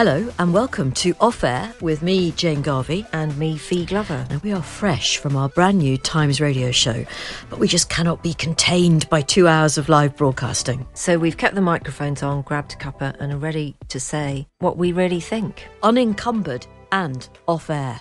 Hello 0.00 0.32
and 0.38 0.54
welcome 0.54 0.92
to 0.92 1.14
Off 1.20 1.44
Air 1.44 1.74
with 1.82 2.00
me, 2.00 2.30
Jane 2.30 2.62
Garvey. 2.62 3.04
and 3.12 3.36
me, 3.36 3.58
Fi 3.58 3.84
Glover. 3.84 4.26
We 4.42 4.50
are 4.50 4.62
fresh 4.62 5.18
from 5.18 5.36
our 5.36 5.50
brand 5.50 5.76
new 5.76 5.98
Times 5.98 6.40
radio 6.40 6.70
show, 6.70 7.04
but 7.50 7.58
we 7.58 7.68
just 7.68 7.90
cannot 7.90 8.22
be 8.22 8.32
contained 8.32 9.06
by 9.10 9.20
two 9.20 9.46
hours 9.46 9.76
of 9.76 9.90
live 9.90 10.16
broadcasting. 10.16 10.86
So 10.94 11.18
we've 11.18 11.36
kept 11.36 11.54
the 11.54 11.60
microphones 11.60 12.22
on, 12.22 12.40
grabbed 12.40 12.72
a 12.72 12.76
cuppa, 12.76 13.14
and 13.20 13.30
are 13.30 13.36
ready 13.36 13.76
to 13.88 14.00
say 14.00 14.48
what 14.60 14.78
we 14.78 14.92
really 14.92 15.20
think. 15.20 15.68
Unencumbered 15.82 16.66
and 16.90 17.28
off 17.46 17.68
air. 17.68 18.00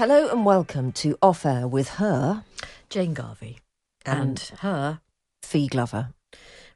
Hello 0.00 0.28
and 0.28 0.46
welcome 0.46 0.92
to 0.92 1.18
Off 1.20 1.44
Air 1.44 1.68
with 1.68 1.90
her, 1.96 2.42
Jane 2.88 3.12
Garvey. 3.12 3.58
And- 4.06 4.30
And, 4.30 4.38
her. 4.60 5.02
Fi 5.42 5.66
Glover. 5.66 6.14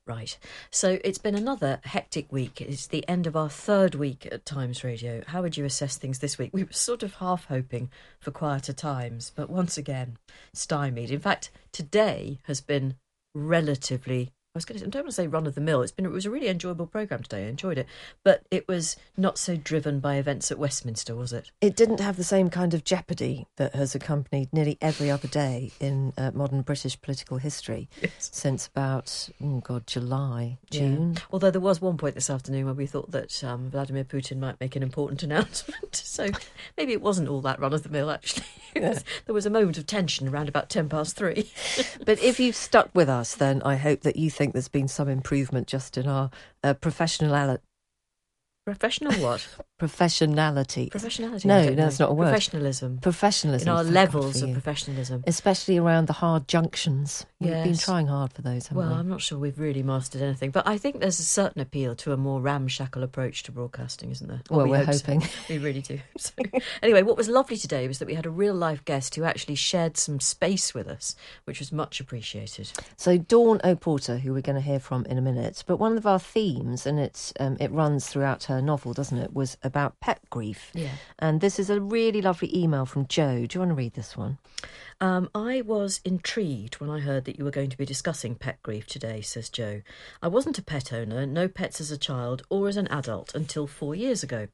Right. 0.06 0.36
So 0.70 0.98
it's 1.02 1.16
been 1.16 1.34
another 1.34 1.80
hectic 1.84 2.30
week. 2.30 2.60
It's 2.60 2.86
the 2.86 3.02
end 3.08 3.26
of 3.26 3.34
our 3.34 3.48
third 3.48 3.94
week 3.94 4.28
at 4.30 4.44
Times 4.44 4.84
Radio. 4.84 5.24
How 5.26 5.40
would 5.40 5.56
you 5.56 5.64
assess 5.64 5.96
things 5.96 6.18
this 6.18 6.36
week? 6.36 6.50
We 6.52 6.64
were 6.64 6.72
sort 6.74 7.02
of 7.02 7.14
half 7.14 7.46
hoping 7.46 7.90
for 8.20 8.30
quieter 8.30 8.74
times, 8.74 9.32
but 9.34 9.48
once 9.48 9.78
again, 9.78 10.18
stymied. 10.52 11.10
In 11.10 11.20
fact, 11.20 11.50
today 11.72 12.40
has 12.42 12.60
been 12.60 12.96
relatively. 13.34 14.33
I 14.54 14.58
was 14.58 14.64
going 14.66 14.78
to. 14.78 14.86
I 14.86 14.88
don't 14.88 15.02
want 15.02 15.08
to 15.10 15.12
say 15.16 15.26
run 15.26 15.48
of 15.48 15.56
the 15.56 15.60
mill. 15.60 15.82
It's 15.82 15.90
been. 15.90 16.06
It 16.06 16.12
was 16.12 16.26
a 16.26 16.30
really 16.30 16.46
enjoyable 16.46 16.86
program 16.86 17.24
today. 17.24 17.46
I 17.46 17.48
enjoyed 17.48 17.76
it, 17.76 17.88
but 18.22 18.44
it 18.52 18.68
was 18.68 18.96
not 19.16 19.36
so 19.36 19.56
driven 19.56 19.98
by 19.98 20.14
events 20.14 20.52
at 20.52 20.60
Westminster, 20.60 21.16
was 21.16 21.32
it? 21.32 21.50
It 21.60 21.74
didn't 21.74 21.98
have 21.98 22.16
the 22.16 22.22
same 22.22 22.50
kind 22.50 22.72
of 22.72 22.84
jeopardy 22.84 23.48
that 23.56 23.74
has 23.74 23.96
accompanied 23.96 24.52
nearly 24.52 24.78
every 24.80 25.10
other 25.10 25.26
day 25.26 25.72
in 25.80 26.12
uh, 26.16 26.30
modern 26.32 26.62
British 26.62 27.00
political 27.02 27.38
history 27.38 27.88
since 28.20 28.68
about, 28.68 29.28
oh 29.42 29.58
God, 29.58 29.88
July, 29.88 30.58
June. 30.70 31.14
Yeah. 31.14 31.20
Although 31.32 31.50
there 31.50 31.60
was 31.60 31.80
one 31.80 31.96
point 31.96 32.14
this 32.14 32.30
afternoon 32.30 32.66
where 32.66 32.74
we 32.74 32.86
thought 32.86 33.10
that 33.10 33.42
um, 33.42 33.70
Vladimir 33.72 34.04
Putin 34.04 34.38
might 34.38 34.60
make 34.60 34.76
an 34.76 34.84
important 34.84 35.20
announcement. 35.24 35.96
so 35.96 36.28
maybe 36.76 36.92
it 36.92 37.02
wasn't 37.02 37.28
all 37.28 37.40
that 37.40 37.58
run 37.58 37.72
of 37.74 37.82
the 37.82 37.88
mill, 37.88 38.08
actually. 38.08 38.46
Was- 38.76 39.04
there 39.26 39.34
was 39.34 39.46
a 39.46 39.50
moment 39.50 39.78
of 39.78 39.86
tension 39.86 40.26
around 40.26 40.48
about 40.48 40.68
10 40.68 40.88
past 40.88 41.16
three. 41.16 41.48
But 42.04 42.20
if 42.20 42.40
you've 42.40 42.56
stuck 42.56 42.90
with 42.92 43.08
us, 43.08 43.36
then 43.36 43.62
I 43.62 43.76
hope 43.76 44.00
that 44.00 44.16
you 44.16 44.30
think 44.30 44.43
there's 44.52 44.68
been 44.68 44.88
some 44.88 45.08
improvement 45.08 45.66
just 45.66 45.96
in 45.96 46.06
our 46.06 46.30
uh, 46.62 46.74
professional 46.74 47.34
Professional 48.64 49.12
what? 49.14 49.46
Professionality. 49.80 50.88
Professionality? 50.90 51.44
No, 51.44 51.64
no, 51.64 51.74
that's 51.74 51.98
not 51.98 52.10
a 52.10 52.14
word. 52.14 52.26
Professionalism. 52.26 52.98
Professionalism. 52.98 53.68
In 53.68 53.74
our 53.74 53.84
levels 53.84 54.42
of 54.42 54.52
professionalism. 54.52 55.24
especially 55.26 55.78
around 55.78 56.06
the 56.06 56.12
hard 56.14 56.46
junctions. 56.48 57.26
We've 57.40 57.52
been 57.52 57.76
trying 57.76 58.06
hard 58.06 58.32
for 58.32 58.40
those, 58.40 58.68
haven't 58.68 58.78
Well, 58.84 58.94
we? 58.94 59.00
I'm 59.00 59.08
not 59.08 59.20
sure 59.20 59.38
we've 59.38 59.58
really 59.58 59.82
mastered 59.82 60.22
anything, 60.22 60.50
but 60.50 60.66
I 60.66 60.78
think 60.78 61.00
there's 61.00 61.20
a 61.20 61.24
certain 61.24 61.60
appeal 61.60 61.94
to 61.96 62.12
a 62.12 62.16
more 62.16 62.40
ramshackle 62.40 63.02
approach 63.02 63.42
to 63.44 63.52
broadcasting, 63.52 64.10
isn't 64.12 64.26
there? 64.26 64.40
Or 64.48 64.58
Well, 64.58 64.66
we 64.66 64.70
we're 64.72 64.84
hope 64.84 64.94
so. 64.94 65.12
hoping. 65.12 65.28
We 65.48 65.58
really 65.58 65.82
do. 65.82 65.98
So, 66.16 66.32
anyway, 66.82 67.02
what 67.02 67.16
was 67.18 67.28
lovely 67.28 67.56
today 67.58 67.86
was 67.86 67.98
that 67.98 68.06
we 68.06 68.14
had 68.14 68.24
a 68.24 68.30
real 68.30 68.54
life 68.54 68.82
guest 68.86 69.14
who 69.14 69.24
actually 69.24 69.56
shared 69.56 69.96
some 69.98 70.20
space 70.20 70.72
with 70.72 70.88
us, 70.88 71.14
which 71.44 71.58
was 71.58 71.70
much 71.70 72.00
appreciated. 72.00 72.72
So 72.96 73.18
Dawn 73.18 73.60
O'Porter, 73.62 74.16
who 74.18 74.32
we're 74.32 74.40
going 74.40 74.56
to 74.56 74.62
hear 74.62 74.80
from 74.80 75.04
in 75.06 75.18
a 75.18 75.22
minute, 75.22 75.62
but 75.66 75.76
one 75.76 75.98
of 75.98 76.06
our 76.06 76.18
themes, 76.18 76.86
and 76.86 76.98
it's 76.98 77.32
um, 77.38 77.56
it 77.60 77.70
runs 77.72 78.08
throughout 78.08 78.44
her 78.44 78.62
novel, 78.62 78.94
doesn't 78.94 79.18
it, 79.18 79.34
was 79.34 79.58
about 79.64 80.00
pet 80.00 80.20
grief. 80.30 80.70
Yeah. 80.74 80.90
And 81.18 81.40
this 81.40 81.58
is 81.58 81.70
a 81.70 81.80
really 81.80 82.22
lovely 82.22 82.56
email 82.56 82.86
from 82.86 83.06
Joe. 83.06 83.46
Do 83.46 83.56
you 83.56 83.60
want 83.60 83.70
to 83.70 83.74
read 83.74 83.94
this 83.94 84.16
one? 84.16 84.38
Um, 85.00 85.28
I 85.34 85.60
was 85.60 86.00
intrigued 86.04 86.76
when 86.76 86.88
I 86.88 87.00
heard 87.00 87.24
that 87.24 87.38
you 87.38 87.44
were 87.44 87.50
going 87.50 87.70
to 87.70 87.76
be 87.76 87.84
discussing 87.84 88.34
pet 88.34 88.62
grief 88.62 88.86
today, 88.86 89.20
says 89.20 89.48
Joe. 89.48 89.82
I 90.22 90.28
wasn't 90.28 90.58
a 90.58 90.62
pet 90.62 90.92
owner, 90.92 91.26
no 91.26 91.48
pets 91.48 91.80
as 91.80 91.90
a 91.90 91.98
child 91.98 92.42
or 92.48 92.68
as 92.68 92.76
an 92.76 92.88
adult 92.88 93.34
until 93.34 93.66
four 93.66 93.94
years 93.94 94.22
ago. 94.22 94.48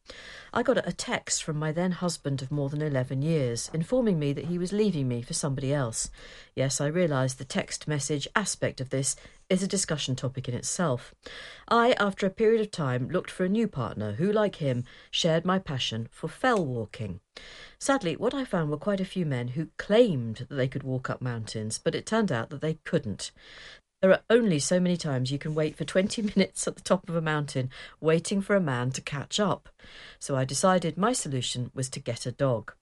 I 0.53 0.63
got 0.63 0.87
a 0.87 0.93
text 0.93 1.43
from 1.45 1.57
my 1.57 1.73
then 1.73 1.93
husband 1.93 2.43
of 2.43 2.51
more 2.51 2.69
than 2.69 2.83
11 2.83 3.23
years 3.23 3.71
informing 3.73 4.19
me 4.19 4.33
that 4.33 4.47
he 4.47 4.59
was 4.59 4.73
leaving 4.73 5.09
me 5.09 5.23
for 5.23 5.35
somebody 5.35 5.73
else. 5.73 6.11
Yes, 6.55 6.81
I 6.81 6.87
realised 6.87 7.39
the 7.39 7.45
text 7.45 7.87
message 7.87 8.27
aspect 8.35 8.81
of 8.81 8.91
this 8.91 9.17
is 9.51 9.63
a 9.63 9.69
discussion 9.69 10.15
topic 10.15 10.49
in 10.49 10.55
itself. 10.55 11.13
I, 11.69 11.93
after 11.99 12.25
a 12.25 12.31
period 12.31 12.61
of 12.61 12.71
time, 12.71 13.09
looked 13.09 13.31
for 13.31 13.45
a 13.45 13.49
new 13.49 13.67
partner 13.67 14.13
who, 14.13 14.33
like 14.33 14.57
him, 14.57 14.85
shared 15.11 15.45
my 15.45 15.59
passion 15.59 16.09
for 16.11 16.29
fell 16.29 16.65
walking. 16.65 17.21
Sadly, 17.79 18.17
what 18.17 18.33
I 18.33 18.45
found 18.45 18.71
were 18.71 18.77
quite 18.77 19.01
a 19.01 19.05
few 19.05 19.27
men 19.27 19.49
who 19.49 19.69
claimed 19.77 20.47
that 20.49 20.55
they 20.55 20.69
could 20.69 20.85
walk 20.85 21.11
up 21.11 21.21
mountains, 21.21 21.81
but 21.83 21.95
it 21.95 22.07
turned 22.07 22.31
out 22.31 22.51
that 22.51 22.61
they 22.61 22.79
couldn't. 22.85 23.33
There 24.01 24.13
are 24.13 24.23
only 24.31 24.61
so 24.61 24.81
many 24.81 24.97
times 24.97 25.31
you 25.31 25.39
can 25.39 25.55
wait 25.55 25.77
for 25.77 25.85
20 25.85 26.23
minutes 26.35 26.67
at 26.67 26.77
the 26.77 26.83
top 26.83 27.09
of 27.09 27.17
a 27.17 27.21
mountain 27.21 27.71
waiting 28.01 28.41
for 28.41 28.57
a 28.57 28.61
man 28.61 28.93
to 28.93 29.03
catch 29.03 29.39
up. 29.39 29.69
So 30.19 30.37
I 30.37 30.45
decided 30.45 30.97
my 30.97 31.13
solution 31.13 31.71
was 31.75 31.91
to 31.91 32.01
get 32.01 32.25
a 32.25 32.33
dog. 32.33 32.73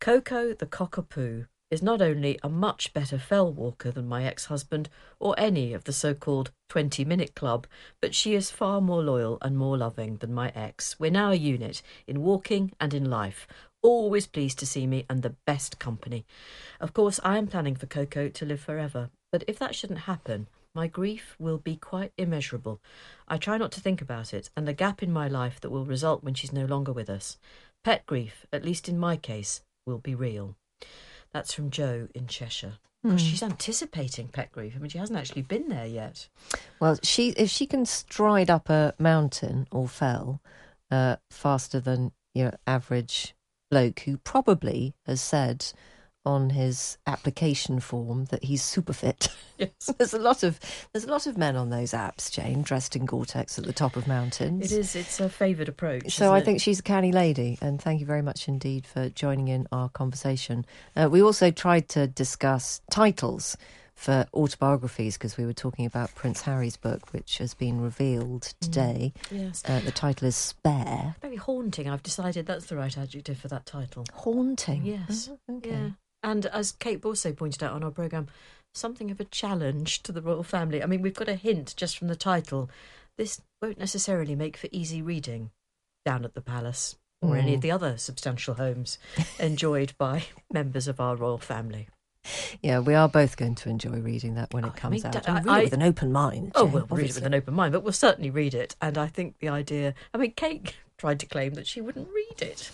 Coco 0.00 0.54
the 0.54 0.66
cockapoo 0.66 1.46
is 1.70 1.82
not 1.82 2.00
only 2.00 2.38
a 2.42 2.48
much 2.48 2.92
better 2.92 3.18
fell 3.18 3.52
walker 3.52 3.90
than 3.90 4.06
my 4.06 4.24
ex 4.24 4.46
husband 4.46 4.88
or 5.18 5.34
any 5.38 5.72
of 5.72 5.84
the 5.84 5.92
so 5.92 6.14
called 6.14 6.50
20 6.68 7.04
minute 7.04 7.34
club, 7.34 7.66
but 8.00 8.14
she 8.14 8.34
is 8.34 8.50
far 8.50 8.80
more 8.80 9.02
loyal 9.02 9.38
and 9.42 9.56
more 9.56 9.76
loving 9.76 10.16
than 10.16 10.32
my 10.32 10.50
ex. 10.54 10.98
We're 10.98 11.10
now 11.10 11.30
a 11.30 11.36
unit 11.36 11.82
in 12.06 12.22
walking 12.22 12.72
and 12.80 12.94
in 12.94 13.10
life. 13.10 13.46
Always 13.82 14.26
pleased 14.26 14.58
to 14.60 14.66
see 14.66 14.86
me 14.86 15.04
and 15.10 15.22
the 15.22 15.36
best 15.46 15.78
company. 15.78 16.24
Of 16.80 16.94
course, 16.94 17.20
I 17.24 17.38
am 17.38 17.46
planning 17.46 17.76
for 17.76 17.86
Coco 17.86 18.28
to 18.28 18.44
live 18.44 18.60
forever, 18.60 19.10
but 19.32 19.44
if 19.46 19.58
that 19.58 19.74
shouldn't 19.74 20.00
happen, 20.00 20.48
my 20.74 20.88
grief 20.88 21.36
will 21.38 21.58
be 21.58 21.76
quite 21.76 22.12
immeasurable. 22.18 22.80
I 23.28 23.36
try 23.36 23.58
not 23.58 23.70
to 23.72 23.80
think 23.80 24.02
about 24.02 24.34
it 24.34 24.50
and 24.56 24.66
the 24.66 24.72
gap 24.72 25.02
in 25.02 25.12
my 25.12 25.28
life 25.28 25.60
that 25.60 25.70
will 25.70 25.84
result 25.84 26.24
when 26.24 26.34
she's 26.34 26.52
no 26.52 26.64
longer 26.64 26.92
with 26.92 27.08
us. 27.08 27.38
Pet 27.84 28.04
grief, 28.06 28.44
at 28.52 28.64
least 28.64 28.88
in 28.88 28.98
my 28.98 29.16
case, 29.16 29.60
will 29.86 29.98
be 29.98 30.14
real. 30.14 30.56
That's 31.34 31.52
from 31.52 31.70
Joe 31.70 32.08
in 32.14 32.28
Cheshire. 32.28 32.78
Gosh, 33.04 33.22
she's 33.22 33.42
anticipating 33.42 34.28
pet 34.28 34.50
grief. 34.50 34.72
I 34.74 34.78
mean, 34.78 34.88
she 34.88 34.96
hasn't 34.96 35.18
actually 35.18 35.42
been 35.42 35.68
there 35.68 35.84
yet. 35.84 36.28
Well, 36.80 36.98
she 37.02 37.30
if 37.30 37.50
she 37.50 37.66
can 37.66 37.84
stride 37.84 38.48
up 38.48 38.70
a 38.70 38.94
mountain 38.98 39.66
or 39.70 39.88
fell 39.88 40.40
uh, 40.90 41.16
faster 41.30 41.80
than 41.80 42.12
your 42.34 42.52
average 42.66 43.34
bloke, 43.70 44.00
who 44.00 44.16
probably 44.16 44.94
has 45.04 45.20
said 45.20 45.66
on 46.26 46.50
his 46.50 46.98
application 47.06 47.80
form 47.80 48.24
that 48.26 48.44
he's 48.44 48.62
super 48.62 48.92
fit. 48.92 49.28
Yes. 49.56 49.94
there's 49.98 50.12
a 50.12 50.18
lot 50.18 50.42
of 50.42 50.58
there's 50.92 51.04
a 51.04 51.08
lot 51.08 51.28
of 51.28 51.38
men 51.38 51.54
on 51.54 51.70
those 51.70 51.92
apps, 51.92 52.28
Jane, 52.28 52.62
dressed 52.62 52.96
in 52.96 53.04
Gore-Tex 53.04 53.56
at 53.56 53.64
the 53.64 53.72
top 53.72 53.94
of 53.94 54.08
mountains. 54.08 54.72
It 54.72 54.76
is. 54.76 54.96
It's 54.96 55.20
a 55.20 55.28
favoured 55.28 55.68
approach. 55.68 56.10
So 56.16 56.32
I 56.32 56.38
it? 56.38 56.44
think 56.44 56.60
she's 56.60 56.80
a 56.80 56.82
canny 56.82 57.12
lady, 57.12 57.56
and 57.62 57.80
thank 57.80 58.00
you 58.00 58.06
very 58.06 58.20
much 58.20 58.48
indeed 58.48 58.84
for 58.84 59.10
joining 59.10 59.46
in 59.46 59.68
our 59.70 59.88
conversation. 59.88 60.66
Uh, 60.96 61.08
we 61.08 61.22
also 61.22 61.52
tried 61.52 61.88
to 61.90 62.08
discuss 62.08 62.80
titles 62.90 63.56
for 63.94 64.26
autobiographies 64.34 65.16
because 65.16 65.36
we 65.36 65.46
were 65.46 65.52
talking 65.52 65.86
about 65.86 66.12
Prince 66.16 66.42
Harry's 66.42 66.76
book, 66.76 67.12
which 67.12 67.38
has 67.38 67.54
been 67.54 67.80
revealed 67.80 68.52
today. 68.60 69.12
Yes. 69.30 69.62
Uh, 69.64 69.78
the 69.84 69.92
title 69.92 70.26
is 70.26 70.34
Spare. 70.34 71.14
Very 71.22 71.36
haunting. 71.36 71.88
I've 71.88 72.02
decided 72.02 72.46
that's 72.46 72.66
the 72.66 72.76
right 72.76 72.98
adjective 72.98 73.38
for 73.38 73.46
that 73.48 73.66
title. 73.66 74.04
Haunting. 74.12 74.84
Yes. 74.84 75.30
Oh, 75.48 75.56
okay. 75.58 75.70
Yeah. 75.70 75.88
And 76.24 76.46
as 76.46 76.72
Kate 76.72 77.04
also 77.04 77.32
pointed 77.32 77.62
out 77.62 77.72
on 77.72 77.84
our 77.84 77.90
programme, 77.90 78.28
something 78.72 79.10
of 79.10 79.20
a 79.20 79.24
challenge 79.24 80.02
to 80.02 80.10
the 80.10 80.22
royal 80.22 80.42
family. 80.42 80.82
I 80.82 80.86
mean, 80.86 81.02
we've 81.02 81.14
got 81.14 81.28
a 81.28 81.34
hint 81.34 81.74
just 81.76 81.98
from 81.98 82.08
the 82.08 82.16
title. 82.16 82.70
This 83.18 83.42
won't 83.62 83.78
necessarily 83.78 84.34
make 84.34 84.56
for 84.56 84.68
easy 84.72 85.02
reading 85.02 85.50
down 86.04 86.24
at 86.24 86.34
the 86.34 86.40
palace 86.40 86.96
or 87.20 87.36
any 87.36 87.54
of 87.54 87.60
mm. 87.60 87.62
the 87.62 87.70
other 87.70 87.96
substantial 87.96 88.54
homes 88.54 88.98
enjoyed 89.38 89.92
by 89.98 90.24
members 90.52 90.88
of 90.88 90.98
our 90.98 91.14
royal 91.14 91.38
family. 91.38 91.88
Yeah, 92.62 92.78
we 92.78 92.94
are 92.94 93.08
both 93.08 93.36
going 93.36 93.54
to 93.56 93.68
enjoy 93.68 94.00
reading 94.00 94.34
that 94.34 94.52
when 94.54 94.64
it 94.64 94.76
comes 94.76 95.04
mean, 95.04 95.14
out. 95.14 95.28
I- 95.28 95.42
read 95.42 95.58
it 95.58 95.64
with 95.64 95.72
an 95.74 95.82
open 95.82 96.10
mind. 96.10 96.52
Oh, 96.54 96.64
Jane, 96.64 96.72
we'll 96.72 96.86
read 96.86 97.10
it 97.10 97.14
with 97.14 97.26
an 97.26 97.34
open 97.34 97.52
mind, 97.52 97.72
but 97.72 97.82
we'll 97.82 97.92
certainly 97.92 98.30
read 98.30 98.54
it. 98.54 98.76
And 98.80 98.96
I 98.96 99.08
think 99.08 99.38
the 99.40 99.50
idea, 99.50 99.94
I 100.14 100.18
mean, 100.18 100.32
Kate 100.32 100.74
tried 100.98 101.20
to 101.20 101.26
claim 101.26 101.52
that 101.54 101.66
she 101.66 101.82
wouldn't 101.82 102.08
read 102.08 102.40
it. 102.40 102.70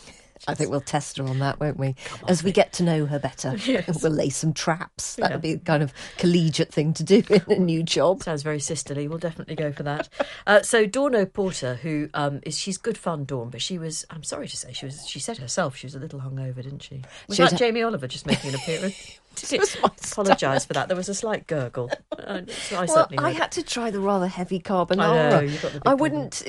I 0.48 0.54
think 0.54 0.70
we'll 0.70 0.81
test 0.81 1.19
her 1.19 1.25
on 1.25 1.38
that, 1.40 1.60
won't 1.60 1.78
we? 1.78 1.94
As 2.28 2.42
we 2.42 2.50
get 2.52 2.72
to 2.75 2.82
know 2.82 3.06
her 3.06 3.19
better, 3.19 3.54
Yes. 3.66 4.00
we'll 4.02 4.12
lay 4.12 4.31
some 4.31 4.52
traps. 4.52 5.16
That 5.16 5.31
Yeah. 5.31 5.37
would 5.37 5.42
be 5.42 5.52
a 5.52 5.58
kind 5.58 5.82
of 5.82 5.92
collegiate 6.19 6.72
thing 6.72 6.92
to 6.94 7.02
do 7.04 7.22
in 7.31 7.42
a 7.48 7.58
new 7.58 7.82
job. 7.82 8.22
Sounds 8.22 8.42
very 8.42 8.60
sisterly. 8.60 9.06
We'll 9.08 9.19
definitely 9.19 9.54
go 9.56 9.70
for 9.72 9.82
that. 9.84 10.08
Uh, 10.46 10.62
so 10.62 10.87
Dawn 10.87 11.14
O'Porter, 11.14 11.75
who 11.76 12.08
um, 12.14 12.40
is 12.44 12.58
she's 12.58 12.78
good 12.78 12.96
fun, 12.98 13.25
Dawn, 13.25 13.50
but 13.50 13.60
she 13.62 13.78
was 13.78 14.04
I'm 14.10 14.22
sorry 14.25 14.48
to 14.48 14.56
say 14.56 14.72
she 14.72 14.87
was 14.87 15.06
she 15.06 15.19
said 15.20 15.38
herself 15.38 15.76
she 15.76 15.87
was 15.87 15.94
a 15.94 15.98
little 16.00 16.20
hungover, 16.20 16.56
didn't 16.62 16.82
she? 16.82 17.02
Was 17.28 17.37
She 17.37 17.42
that 17.44 17.56
Jamie 17.56 17.82
Oliver 17.82 18.06
just 18.06 18.26
making 18.26 18.50
an 18.50 18.56
appearance? 18.56 19.19
Apologise 20.10 20.64
for 20.64 20.72
that. 20.72 20.88
There 20.88 20.96
was 20.96 21.08
a 21.08 21.14
slight 21.14 21.46
gurgle. 21.46 21.90
Uh, 22.12 22.40
I 22.72 22.84
Well, 22.87 23.06
I 23.19 23.31
had 23.31 23.52
to 23.52 23.62
try 23.62 23.90
the 23.90 24.00
rather 24.00 24.26
heavy 24.26 24.56
I 24.56 24.60
carbonara. 24.60 25.31
know, 25.31 25.40
you've 25.40 25.62
got 25.62 25.72
the 25.72 25.78
big 25.81 25.87
I 25.88 25.94
wouldn't 25.94 26.42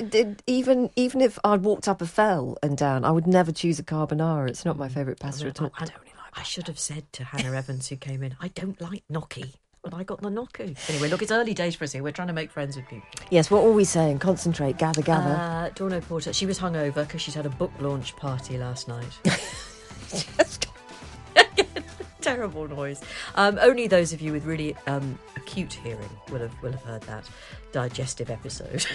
even 0.46 0.90
even 0.96 1.20
if 1.20 1.38
I'd 1.44 1.62
walked 1.62 1.88
up 1.88 2.02
a 2.02 2.06
fell 2.06 2.58
and 2.62 2.76
down. 2.76 3.04
I 3.04 3.10
would 3.10 3.26
never 3.26 3.52
choose 3.52 3.78
a 3.82 3.84
carbonara. 3.84 4.48
It's 4.48 4.64
not 4.64 4.78
my 4.78 4.88
favourite 4.88 5.18
pasta 5.18 5.48
at 5.48 5.60
all. 5.60 5.72
I, 5.76 5.86
I 6.34 6.42
should 6.42 6.68
have 6.68 6.78
said 6.78 7.12
to 7.14 7.24
Hannah 7.24 7.56
Evans, 7.56 7.88
who 7.88 7.96
came 7.96 8.22
in, 8.22 8.36
I 8.40 8.48
don't 8.48 8.80
like 8.80 9.02
gnocchi. 9.08 9.54
But 9.82 9.94
I 9.94 10.04
got 10.04 10.22
the 10.22 10.30
gnocchi. 10.30 10.76
Anyway, 10.88 11.08
look, 11.08 11.22
it's 11.22 11.32
early 11.32 11.54
days 11.54 11.74
for 11.74 11.82
us 11.84 11.92
here. 11.92 12.04
We're 12.04 12.12
trying 12.12 12.28
to 12.28 12.32
make 12.32 12.52
friends 12.52 12.76
with 12.76 12.86
people. 12.86 13.08
Yes, 13.30 13.50
what 13.50 13.64
are 13.64 13.72
we 13.72 13.82
saying? 13.84 14.20
Concentrate, 14.20 14.78
gather, 14.78 15.02
gather. 15.02 15.34
Uh, 15.34 15.70
Dawn 15.74 15.92
O'Porter, 15.92 16.32
she 16.32 16.46
was 16.46 16.60
hungover 16.60 17.04
because 17.04 17.20
she's 17.20 17.34
had 17.34 17.46
a 17.46 17.50
book 17.50 17.72
launch 17.80 18.14
party 18.14 18.58
last 18.58 18.86
night. 18.86 19.18
Terrible 22.20 22.68
noise. 22.68 23.02
Um, 23.34 23.58
only 23.60 23.88
those 23.88 24.12
of 24.12 24.20
you 24.20 24.30
with 24.30 24.44
really 24.44 24.76
um, 24.86 25.18
acute 25.34 25.72
hearing 25.72 26.10
will 26.30 26.38
have 26.38 26.62
will 26.62 26.70
have 26.70 26.82
heard 26.82 27.02
that 27.02 27.28
digestive 27.72 28.30
episode. 28.30 28.86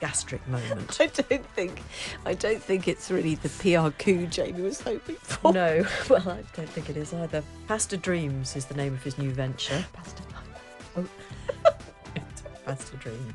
Gastric 0.00 0.46
moment. 0.48 0.98
I 1.00 1.06
don't 1.06 1.46
think 1.54 1.82
I 2.24 2.34
don't 2.34 2.62
think 2.62 2.88
it's 2.88 3.10
really 3.10 3.34
the 3.34 3.48
PR 3.48 3.90
coup 4.02 4.26
Jamie 4.26 4.62
was 4.62 4.80
hoping 4.80 5.16
for. 5.16 5.52
No, 5.52 5.84
well, 6.08 6.28
I 6.28 6.42
don't 6.54 6.68
think 6.68 6.88
it 6.88 6.96
is 6.96 7.12
either. 7.12 7.42
Pasta 7.68 7.96
Dreams 7.96 8.56
is 8.56 8.64
the 8.66 8.74
name 8.74 8.94
of 8.94 9.02
his 9.02 9.18
new 9.18 9.30
venture. 9.30 9.84
Pasta. 9.92 10.22
Oh. 10.96 11.06
Pasta 12.64 12.96
Dreams. 12.96 13.34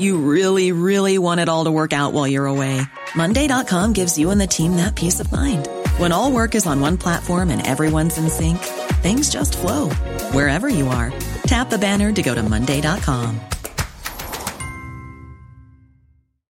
You 0.00 0.16
really, 0.16 0.72
really 0.72 1.18
want 1.18 1.40
it 1.40 1.48
all 1.48 1.64
to 1.64 1.70
work 1.70 1.92
out 1.92 2.12
while 2.14 2.26
you're 2.26 2.46
away. 2.46 2.80
Monday.com 3.14 3.92
gives 3.92 4.18
you 4.18 4.30
and 4.30 4.40
the 4.40 4.46
team 4.46 4.76
that 4.76 4.96
peace 4.96 5.20
of 5.20 5.30
mind. 5.30 5.68
When 5.98 6.10
all 6.10 6.32
work 6.32 6.54
is 6.54 6.66
on 6.66 6.80
one 6.80 6.96
platform 6.96 7.50
and 7.50 7.66
everyone's 7.66 8.16
in 8.18 8.28
sync, 8.30 8.58
things 9.02 9.30
just 9.30 9.56
flow 9.58 9.90
wherever 10.32 10.68
you 10.68 10.88
are. 10.88 11.12
Tap 11.42 11.70
the 11.70 11.78
banner 11.78 12.12
to 12.12 12.22
go 12.22 12.34
to 12.34 12.42
Monday.com. 12.42 13.40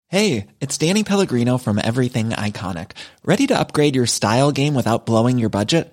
Hey, 0.09 0.49
it's 0.61 0.79
Danny 0.79 1.05
Pellegrino 1.05 1.59
from 1.59 1.81
Everything 1.83 2.31
Iconic. 2.31 2.91
Ready 3.25 3.47
to 3.47 3.59
upgrade 3.59 3.97
your 3.97 4.07
style 4.07 4.53
game 4.53 4.75
without 4.75 5.07
blowing 5.07 5.39
your 5.39 5.49
budget? 5.49 5.93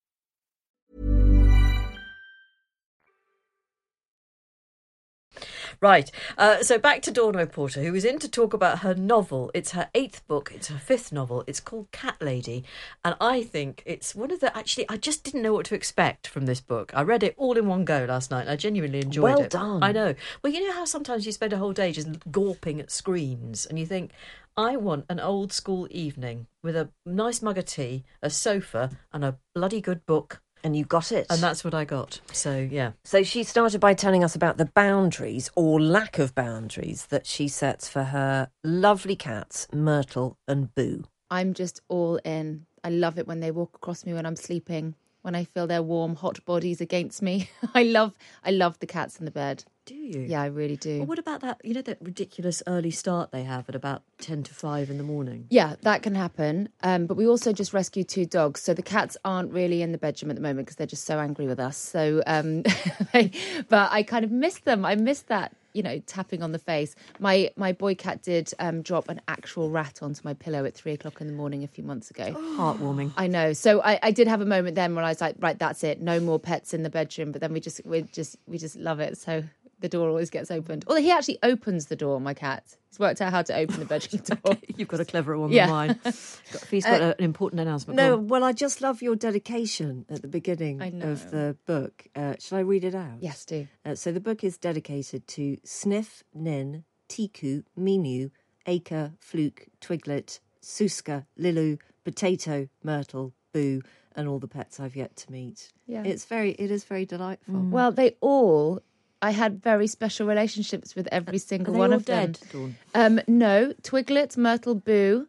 Right. 5.81 6.11
Uh, 6.37 6.61
so 6.61 6.77
back 6.77 7.01
to 7.01 7.11
Dawn 7.11 7.35
O'Porter, 7.35 7.81
who 7.81 7.95
is 7.95 8.05
in 8.05 8.19
to 8.19 8.29
talk 8.29 8.53
about 8.53 8.79
her 8.79 8.93
novel. 8.93 9.49
It's 9.55 9.71
her 9.71 9.89
eighth 9.95 10.25
book. 10.27 10.51
It's 10.53 10.67
her 10.67 10.77
fifth 10.77 11.11
novel. 11.11 11.43
It's 11.47 11.59
called 11.59 11.91
Cat 11.91 12.17
Lady, 12.21 12.63
and 13.03 13.15
I 13.19 13.41
think 13.41 13.81
it's 13.83 14.13
one 14.13 14.29
of 14.29 14.41
the. 14.41 14.55
Actually, 14.55 14.87
I 14.89 14.97
just 14.97 15.23
didn't 15.23 15.41
know 15.41 15.53
what 15.53 15.65
to 15.67 15.75
expect 15.75 16.27
from 16.27 16.45
this 16.45 16.61
book. 16.61 16.91
I 16.93 17.01
read 17.01 17.23
it 17.23 17.33
all 17.35 17.57
in 17.57 17.65
one 17.65 17.83
go 17.83 18.05
last 18.07 18.29
night. 18.29 18.41
and 18.41 18.51
I 18.51 18.57
genuinely 18.57 18.99
enjoyed 19.01 19.23
Well 19.23 19.41
it. 19.41 19.49
done. 19.49 19.81
I 19.81 19.91
know. 19.91 20.13
Well, 20.43 20.53
you 20.53 20.67
know 20.67 20.73
how 20.73 20.85
sometimes 20.85 21.25
you 21.25 21.31
spend 21.31 21.51
a 21.51 21.57
whole 21.57 21.73
day 21.73 21.91
just 21.91 22.11
gawping 22.31 22.79
at 22.79 22.91
screens, 22.91 23.65
and 23.65 23.79
you 23.79 23.85
think. 23.87 24.11
I 24.57 24.75
want 24.75 25.05
an 25.07 25.21
old 25.21 25.53
school 25.53 25.87
evening 25.89 26.45
with 26.61 26.75
a 26.75 26.89
nice 27.05 27.41
mug 27.41 27.57
of 27.57 27.63
tea, 27.63 28.03
a 28.21 28.29
sofa, 28.29 28.91
and 29.13 29.23
a 29.23 29.37
bloody 29.55 29.79
good 29.79 30.05
book. 30.05 30.41
And 30.63 30.75
you 30.75 30.85
got 30.85 31.11
it. 31.11 31.27
And 31.29 31.41
that's 31.41 31.63
what 31.63 31.73
I 31.73 31.85
got. 31.85 32.21
So, 32.31 32.57
yeah. 32.57 32.91
So 33.03 33.23
she 33.23 33.43
started 33.43 33.79
by 33.79 33.93
telling 33.93 34.23
us 34.23 34.35
about 34.35 34.57
the 34.57 34.65
boundaries 34.65 35.49
or 35.55 35.81
lack 35.81 36.19
of 36.19 36.35
boundaries 36.35 37.07
that 37.07 37.25
she 37.25 37.47
sets 37.47 37.89
for 37.89 38.03
her 38.05 38.49
lovely 38.63 39.15
cats, 39.15 39.67
Myrtle 39.73 40.37
and 40.47 40.73
Boo. 40.75 41.05
I'm 41.29 41.53
just 41.53 41.81
all 41.87 42.17
in. 42.25 42.65
I 42.83 42.89
love 42.89 43.17
it 43.17 43.27
when 43.27 43.39
they 43.39 43.51
walk 43.51 43.71
across 43.75 44.05
me 44.05 44.13
when 44.13 44.25
I'm 44.25 44.35
sleeping, 44.35 44.95
when 45.21 45.35
I 45.35 45.43
feel 45.43 45.67
their 45.67 45.83
warm, 45.83 46.15
hot 46.15 46.43
bodies 46.45 46.81
against 46.81 47.21
me. 47.21 47.49
I 47.73 47.83
love 47.83 48.13
I 48.43 48.51
love 48.51 48.79
the 48.79 48.87
cats 48.87 49.17
in 49.17 49.25
the 49.25 49.31
bed. 49.31 49.63
Do 49.85 49.95
you? 49.95 50.21
Yeah, 50.21 50.41
I 50.43 50.45
really 50.45 50.77
do. 50.77 50.99
Well, 50.99 51.07
what 51.07 51.19
about 51.19 51.41
that? 51.41 51.59
You 51.63 51.73
know 51.73 51.81
that 51.81 51.97
ridiculous 52.01 52.61
early 52.67 52.91
start 52.91 53.31
they 53.31 53.43
have 53.43 53.67
at 53.67 53.73
about 53.73 54.03
ten 54.19 54.43
to 54.43 54.53
five 54.53 54.89
in 54.91 54.97
the 54.97 55.03
morning. 55.03 55.47
Yeah, 55.49 55.75
that 55.81 56.03
can 56.03 56.13
happen. 56.13 56.69
Um, 56.83 57.07
but 57.07 57.17
we 57.17 57.27
also 57.27 57.51
just 57.51 57.73
rescued 57.73 58.07
two 58.07 58.25
dogs. 58.25 58.61
So 58.61 58.73
the 58.75 58.83
cats 58.83 59.17
aren't 59.25 59.51
really 59.51 59.81
in 59.81 59.91
the 59.91 59.97
bedroom 59.97 60.29
at 60.29 60.35
the 60.35 60.41
moment 60.41 60.67
because 60.67 60.75
they're 60.75 60.85
just 60.85 61.05
so 61.05 61.19
angry 61.19 61.47
with 61.47 61.59
us. 61.59 61.77
So, 61.77 62.21
um, 62.27 62.61
but 63.69 63.91
I 63.91 64.03
kind 64.03 64.23
of 64.23 64.31
miss 64.31 64.59
them. 64.59 64.85
I 64.85 64.93
miss 64.95 65.23
that, 65.23 65.55
you 65.73 65.81
know, 65.81 65.97
tapping 66.05 66.43
on 66.43 66.51
the 66.51 66.59
face. 66.59 66.95
My 67.19 67.49
my 67.55 67.71
boy 67.71 67.95
cat 67.95 68.21
did 68.21 68.53
um, 68.59 68.83
drop 68.83 69.09
an 69.09 69.19
actual 69.27 69.71
rat 69.71 69.99
onto 70.03 70.21
my 70.23 70.35
pillow 70.35 70.63
at 70.65 70.75
three 70.75 70.91
o'clock 70.93 71.21
in 71.21 71.27
the 71.27 71.33
morning 71.33 71.63
a 71.63 71.67
few 71.67 71.83
months 71.83 72.11
ago. 72.11 72.33
Heartwarming. 72.57 73.13
I 73.17 73.25
know. 73.25 73.53
So 73.53 73.81
I, 73.81 73.97
I 74.03 74.11
did 74.11 74.27
have 74.27 74.41
a 74.41 74.45
moment 74.45 74.75
then 74.75 74.93
where 74.93 75.03
I 75.03 75.09
was 75.09 75.21
like, 75.21 75.37
right, 75.39 75.57
that's 75.57 75.83
it. 75.83 76.01
No 76.01 76.19
more 76.19 76.39
pets 76.39 76.75
in 76.75 76.83
the 76.83 76.91
bedroom. 76.91 77.31
But 77.31 77.41
then 77.41 77.51
we 77.51 77.59
just 77.59 77.83
we 77.83 78.03
just 78.03 78.37
we 78.45 78.59
just 78.59 78.75
love 78.75 78.99
it. 78.99 79.17
So 79.17 79.43
the 79.81 79.89
door 79.89 80.07
always 80.07 80.29
gets 80.29 80.49
opened. 80.49 80.85
Although 80.87 81.01
he 81.01 81.11
actually 81.11 81.37
opens 81.43 81.87
the 81.87 81.95
door, 81.95 82.21
my 82.21 82.33
cat. 82.33 82.77
He's 82.89 82.99
worked 82.99 83.21
out 83.21 83.31
how 83.31 83.41
to 83.41 83.55
open 83.55 83.79
the 83.79 83.85
bedroom 83.85 84.21
door. 84.43 84.55
You've 84.77 84.87
got 84.87 84.99
a 84.99 85.05
cleverer 85.05 85.37
one 85.37 85.51
Yeah. 85.51 85.65
than 85.67 85.75
mine. 85.75 85.99
He's 86.71 86.85
got 86.85 87.01
a- 87.01 87.17
an 87.17 87.23
important 87.23 87.59
announcement. 87.61 87.97
No, 87.97 88.17
well, 88.17 88.43
I 88.43 88.53
just 88.53 88.81
love 88.81 89.01
your 89.01 89.15
dedication 89.15 90.05
at 90.09 90.21
the 90.21 90.27
beginning 90.27 90.81
of 91.03 91.31
the 91.31 91.57
book. 91.65 92.07
Uh, 92.15 92.35
shall 92.39 92.57
I 92.59 92.61
read 92.61 92.83
it 92.83 92.95
out? 92.95 93.17
yes, 93.21 93.43
do. 93.45 93.67
Uh, 93.85 93.95
so 93.95 94.11
the 94.11 94.19
book 94.19 94.43
is 94.43 94.57
dedicated 94.57 95.27
to 95.29 95.57
Sniff, 95.63 96.23
Nin, 96.33 96.83
Tiku, 97.09 97.63
Minu, 97.77 98.31
Acre, 98.67 99.13
Fluke, 99.19 99.67
Twiglet, 99.81 100.39
Suska, 100.61 101.25
Lilu, 101.39 101.79
Potato, 102.03 102.67
Myrtle, 102.83 103.33
Boo, 103.53 103.81
and 104.15 104.27
all 104.27 104.39
the 104.39 104.47
pets 104.47 104.79
I've 104.79 104.95
yet 104.95 105.15
to 105.17 105.31
meet. 105.31 105.71
Yeah. 105.87 106.03
It's 106.03 106.25
very, 106.25 106.51
it 106.51 106.69
is 106.71 106.83
very 106.83 107.05
delightful. 107.05 107.55
Well, 107.61 107.91
they 107.91 108.17
all. 108.21 108.81
I 109.21 109.31
had 109.31 109.61
very 109.61 109.87
special 109.87 110.25
relationships 110.27 110.95
with 110.95 111.07
every 111.11 111.35
Are 111.35 111.39
single 111.39 111.73
they 111.73 111.79
one 111.79 111.91
all 111.91 111.97
of 111.97 112.05
them. 112.05 112.31
dead, 112.31 112.39
Dawn? 112.51 112.75
Um, 112.95 113.21
no, 113.27 113.73
Twiglet, 113.83 114.35
Myrtle, 114.37 114.75
Boo, 114.75 115.27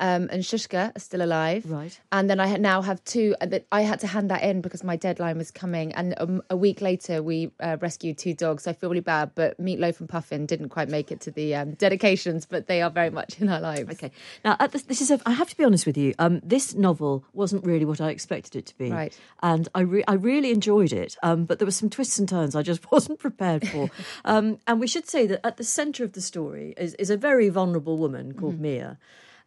um, 0.00 0.28
and 0.32 0.42
Shushka 0.42 0.94
are 0.96 0.98
still 1.00 1.22
alive. 1.22 1.64
Right. 1.70 1.98
And 2.10 2.28
then 2.28 2.40
I 2.40 2.48
ha- 2.48 2.56
now 2.56 2.82
have 2.82 3.02
two. 3.04 3.34
uh, 3.40 3.46
That 3.46 3.66
I 3.70 3.82
had 3.82 4.00
to 4.00 4.06
hand 4.06 4.30
that 4.30 4.42
in 4.42 4.60
because 4.60 4.82
my 4.82 4.96
deadline 4.96 5.38
was 5.38 5.50
coming. 5.50 5.92
And 5.92 6.14
um, 6.18 6.42
a 6.50 6.56
week 6.56 6.80
later, 6.80 7.22
we 7.22 7.50
uh, 7.60 7.76
rescued 7.80 8.18
two 8.18 8.34
dogs. 8.34 8.64
So 8.64 8.70
I 8.70 8.74
feel 8.74 8.90
really 8.90 9.00
bad. 9.00 9.30
But 9.34 9.58
Meatloaf 9.60 10.00
and 10.00 10.08
Puffin 10.08 10.46
didn't 10.46 10.70
quite 10.70 10.88
make 10.88 11.12
it 11.12 11.20
to 11.22 11.30
the 11.30 11.54
um, 11.54 11.74
dedications, 11.74 12.44
but 12.46 12.66
they 12.66 12.82
are 12.82 12.90
very 12.90 13.10
much 13.10 13.40
in 13.40 13.48
our 13.48 13.60
lives. 13.60 13.90
Okay. 13.92 14.10
Now, 14.44 14.56
at 14.58 14.72
this, 14.72 14.82
this 14.82 15.00
is. 15.00 15.10
A, 15.10 15.20
I 15.26 15.32
have 15.32 15.48
to 15.50 15.56
be 15.56 15.64
honest 15.64 15.86
with 15.86 15.96
you. 15.96 16.12
Um, 16.18 16.40
this 16.42 16.74
novel 16.74 17.24
wasn't 17.32 17.64
really 17.64 17.84
what 17.84 18.00
I 18.00 18.10
expected 18.10 18.56
it 18.58 18.66
to 18.66 18.76
be, 18.78 18.90
Right. 18.90 19.18
And 19.42 19.68
I, 19.74 19.80
re- 19.80 20.04
I 20.08 20.14
really 20.14 20.50
enjoyed 20.50 20.92
it. 20.92 21.16
Um, 21.22 21.44
but 21.44 21.58
there 21.58 21.66
were 21.66 21.72
some 21.72 21.88
twists 21.90 22.18
and 22.18 22.28
turns 22.28 22.54
I 22.56 22.62
just 22.62 22.90
wasn't 22.92 23.18
prepared 23.20 23.66
for. 23.68 23.90
um, 24.24 24.58
and 24.66 24.80
we 24.80 24.86
should 24.86 25.08
say 25.08 25.26
that 25.28 25.46
at 25.46 25.56
the 25.56 25.64
centre 25.64 26.02
of 26.04 26.12
the 26.12 26.20
story 26.20 26.74
is, 26.76 26.94
is 26.94 27.10
a 27.10 27.16
very 27.16 27.48
vulnerable 27.48 27.96
woman 27.98 28.34
called 28.34 28.58
Mia, 28.60 28.98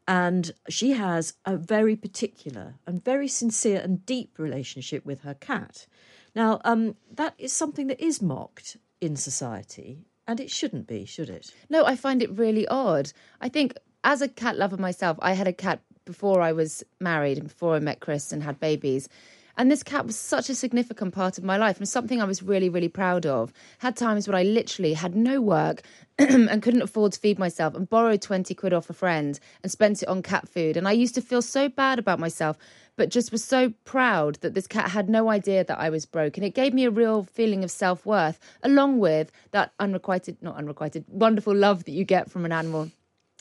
and 0.07 0.51
she 0.69 0.91
has 0.91 1.33
a 1.45 1.57
very 1.57 1.95
particular 1.95 2.75
and 2.85 3.03
very 3.03 3.27
sincere 3.27 3.81
and 3.81 4.05
deep 4.05 4.39
relationship 4.39 5.05
with 5.05 5.21
her 5.21 5.33
cat. 5.33 5.85
Now, 6.33 6.61
um, 6.63 6.95
that 7.13 7.33
is 7.37 7.51
something 7.51 7.87
that 7.87 7.99
is 7.99 8.21
mocked 8.21 8.77
in 9.01 9.15
society. 9.15 10.05
And 10.27 10.39
it 10.39 10.51
shouldn't 10.51 10.87
be, 10.87 11.05
should 11.05 11.29
it? 11.29 11.51
No, 11.69 11.85
I 11.85 11.95
find 11.95 12.21
it 12.21 12.37
really 12.37 12.67
odd. 12.67 13.11
I 13.39 13.49
think 13.49 13.77
as 14.03 14.21
a 14.21 14.27
cat 14.27 14.57
lover 14.57 14.77
myself, 14.77 15.17
I 15.21 15.33
had 15.33 15.47
a 15.47 15.53
cat 15.53 15.81
before 16.05 16.41
I 16.41 16.51
was 16.51 16.83
married 16.99 17.37
and 17.37 17.47
before 17.47 17.75
I 17.75 17.79
met 17.79 17.99
Chris 17.99 18.31
and 18.31 18.43
had 18.43 18.59
babies. 18.59 19.09
And 19.57 19.71
this 19.71 19.81
cat 19.81 20.05
was 20.05 20.15
such 20.15 20.49
a 20.49 20.55
significant 20.55 21.15
part 21.15 21.39
of 21.39 21.43
my 21.43 21.57
life 21.57 21.77
and 21.77 21.89
something 21.89 22.21
I 22.21 22.25
was 22.25 22.43
really, 22.43 22.69
really 22.69 22.87
proud 22.87 23.25
of. 23.25 23.51
Had 23.79 23.97
times 23.97 24.27
when 24.27 24.35
I 24.35 24.43
literally 24.43 24.93
had 24.93 25.15
no 25.15 25.41
work 25.41 25.81
and 26.19 26.61
couldn't 26.61 26.83
afford 26.83 27.13
to 27.13 27.19
feed 27.19 27.39
myself 27.39 27.73
and 27.73 27.89
borrowed 27.89 28.21
20 28.21 28.53
quid 28.53 28.71
off 28.71 28.89
a 28.89 28.93
friend 28.93 29.39
and 29.63 29.71
spent 29.71 30.03
it 30.03 30.09
on 30.09 30.21
cat 30.21 30.47
food. 30.47 30.77
And 30.77 30.87
I 30.87 30.91
used 30.91 31.15
to 31.15 31.21
feel 31.21 31.41
so 31.41 31.69
bad 31.69 31.97
about 31.97 32.19
myself, 32.19 32.57
but 32.95 33.09
just 33.09 33.31
was 33.31 33.43
so 33.43 33.73
proud 33.83 34.35
that 34.41 34.53
this 34.53 34.67
cat 34.67 34.91
had 34.91 35.09
no 35.09 35.29
idea 35.29 35.63
that 35.63 35.79
I 35.79 35.89
was 35.89 36.05
broke. 36.05 36.37
And 36.37 36.45
it 36.45 36.53
gave 36.53 36.73
me 36.73 36.85
a 36.85 36.91
real 36.91 37.23
feeling 37.23 37.63
of 37.63 37.71
self 37.71 38.05
worth, 38.05 38.39
along 38.61 38.99
with 38.99 39.31
that 39.51 39.73
unrequited, 39.79 40.37
not 40.41 40.55
unrequited, 40.55 41.03
wonderful 41.07 41.55
love 41.55 41.85
that 41.85 41.93
you 41.93 42.03
get 42.03 42.29
from 42.29 42.45
an 42.45 42.51
animal. 42.51 42.91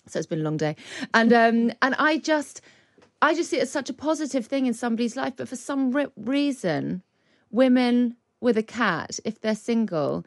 So 0.08 0.18
it's 0.18 0.26
been 0.26 0.40
a 0.40 0.44
long 0.44 0.56
day. 0.56 0.76
And 1.12 1.32
um, 1.32 1.72
and 1.82 1.94
I 1.98 2.18
just 2.18 2.60
I 3.22 3.34
just 3.34 3.50
see 3.50 3.58
it 3.58 3.62
as 3.62 3.70
such 3.70 3.90
a 3.90 3.94
positive 3.94 4.46
thing 4.46 4.66
in 4.66 4.74
somebody's 4.74 5.16
life. 5.16 5.34
But 5.36 5.48
for 5.48 5.56
some 5.56 5.90
re- 5.90 6.06
reason, 6.16 7.02
women 7.50 8.16
with 8.40 8.58
a 8.58 8.62
cat, 8.62 9.18
if 9.24 9.40
they're 9.40 9.54
single, 9.54 10.24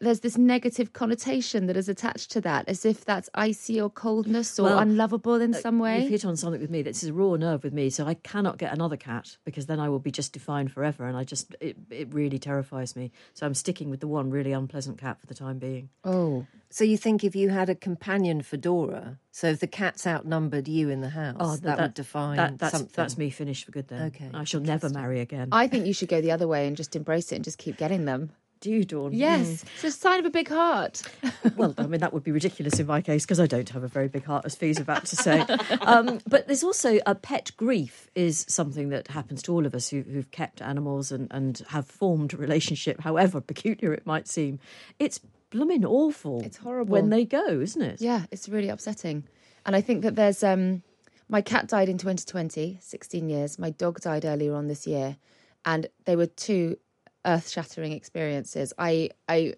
there's 0.00 0.20
this 0.20 0.36
negative 0.36 0.92
connotation 0.92 1.66
that 1.66 1.76
is 1.76 1.88
attached 1.88 2.30
to 2.32 2.40
that, 2.42 2.68
as 2.68 2.84
if 2.84 3.04
that's 3.04 3.30
icy 3.34 3.80
or 3.80 3.88
coldness 3.88 4.58
or 4.58 4.64
Well, 4.64 4.78
unlovable 4.78 5.40
in 5.40 5.54
uh, 5.54 5.58
some 5.58 5.78
way. 5.78 6.00
You've 6.02 6.10
hit 6.10 6.24
on 6.24 6.36
something 6.36 6.60
with 6.60 6.70
me. 6.70 6.82
This 6.82 7.02
is 7.02 7.08
a 7.10 7.12
raw 7.14 7.36
nerve 7.36 7.64
with 7.64 7.72
me. 7.72 7.88
So 7.90 8.06
I 8.06 8.14
cannot 8.14 8.58
get 8.58 8.72
another 8.72 8.96
cat 8.96 9.36
because 9.44 9.66
then 9.66 9.80
I 9.80 9.88
will 9.88 9.98
be 9.98 10.10
just 10.10 10.32
defined 10.32 10.72
forever. 10.72 11.06
And 11.06 11.16
I 11.16 11.24
just, 11.24 11.54
it, 11.60 11.76
it 11.90 12.12
really 12.12 12.38
terrifies 12.38 12.94
me. 12.96 13.10
So 13.34 13.46
I'm 13.46 13.54
sticking 13.54 13.88
with 13.90 14.00
the 14.00 14.08
one 14.08 14.30
really 14.30 14.52
unpleasant 14.52 14.98
cat 14.98 15.18
for 15.20 15.26
the 15.26 15.34
time 15.34 15.58
being. 15.58 15.88
oh, 16.04 16.46
So 16.68 16.84
you 16.84 16.96
think 16.98 17.24
if 17.24 17.34
you 17.34 17.48
had 17.48 17.70
a 17.70 17.74
companion 17.74 18.42
for 18.42 18.56
Dora, 18.58 19.18
so 19.30 19.48
if 19.48 19.60
the 19.60 19.66
cat's 19.66 20.06
outnumbered 20.06 20.68
you 20.68 20.90
in 20.90 21.00
the 21.00 21.10
house, 21.10 21.36
Oh, 21.40 21.56
that, 21.56 21.78
would 21.78 21.94
define 21.94 22.36
that- 22.36 22.58
that's, 22.58 22.72
something. 22.72 22.92
That's 22.94 23.16
me 23.16 23.30
finished 23.30 23.64
for 23.64 23.72
good 23.72 23.88
then. 23.88 24.08
Okay, 24.08 24.30
I 24.34 24.44
shall 24.44 24.60
never 24.60 24.90
marry 24.90 25.20
again. 25.20 25.48
I 25.52 25.68
think 25.68 25.86
you 25.86 25.92
should 25.94 26.08
go 26.08 26.20
the 26.20 26.32
other 26.32 26.46
way 26.48 26.66
and 26.66 26.76
just 26.76 26.94
embrace 26.96 27.32
it 27.32 27.36
and 27.36 27.44
just 27.44 27.58
keep 27.58 27.76
getting 27.78 28.04
them. 28.04 28.32
Do 28.66 28.72
you, 28.72 28.84
Dawn? 28.84 29.12
Yes, 29.12 29.64
it's 29.76 29.84
a 29.84 29.92
sign 29.92 30.18
of 30.18 30.26
a 30.26 30.30
big 30.30 30.48
heart. 30.48 31.02
Mm. 31.22 31.32
Well, 31.56 31.72
I 31.78 31.86
mean, 31.86 32.00
that 32.00 32.12
would 32.12 32.24
be 32.24 32.32
ridiculous 32.32 32.80
in 32.80 32.86
my 32.86 33.00
case 33.00 33.24
because 33.24 33.38
I 33.38 33.46
don't 33.46 33.68
have 33.68 33.84
a 33.84 33.88
very 33.88 34.08
big 34.08 34.24
heart, 34.24 34.44
as 34.44 34.56
Fi's 34.56 34.80
about 34.80 35.06
to 35.06 35.14
say. 35.16 35.46
Um, 35.82 36.18
but 36.26 36.48
there's 36.48 36.64
also 36.64 36.98
a 37.06 37.14
pet 37.14 37.52
grief 37.56 38.10
is 38.16 38.44
something 38.48 38.88
that 38.88 39.06
happens 39.06 39.40
to 39.44 39.52
all 39.52 39.66
of 39.66 39.74
us 39.74 39.88
who, 39.88 40.02
who've 40.02 40.28
kept 40.32 40.60
animals 40.60 41.12
and, 41.12 41.28
and 41.30 41.62
have 41.68 41.86
formed 41.86 42.34
a 42.34 42.36
relationship, 42.36 43.00
however 43.00 43.40
peculiar 43.40 43.94
it 43.94 44.04
might 44.04 44.26
seem. 44.26 44.58
It's 44.98 45.20
blooming 45.50 45.84
awful. 45.84 46.42
It's 46.42 46.56
horrible. 46.56 46.90
when 46.92 47.10
they 47.10 47.24
go, 47.24 47.60
isn't 47.60 47.80
it? 47.80 48.00
Yeah, 48.00 48.24
it's 48.32 48.48
really 48.48 48.68
upsetting. 48.68 49.22
And 49.64 49.76
I 49.76 49.80
think 49.80 50.02
that 50.02 50.16
there's 50.16 50.42
um 50.42 50.82
my 51.28 51.40
cat 51.40 51.68
died 51.68 51.88
in 51.88 51.98
2020, 51.98 52.78
16 52.80 53.28
years. 53.28 53.60
My 53.60 53.70
dog 53.70 54.00
died 54.00 54.24
earlier 54.24 54.54
on 54.54 54.66
this 54.66 54.88
year, 54.88 55.16
and 55.64 55.86
they 56.04 56.16
were 56.16 56.26
two 56.26 56.78
earth-shattering 57.26 57.92
experiences. 57.92 58.72
I 58.78 59.10
I 59.28 59.54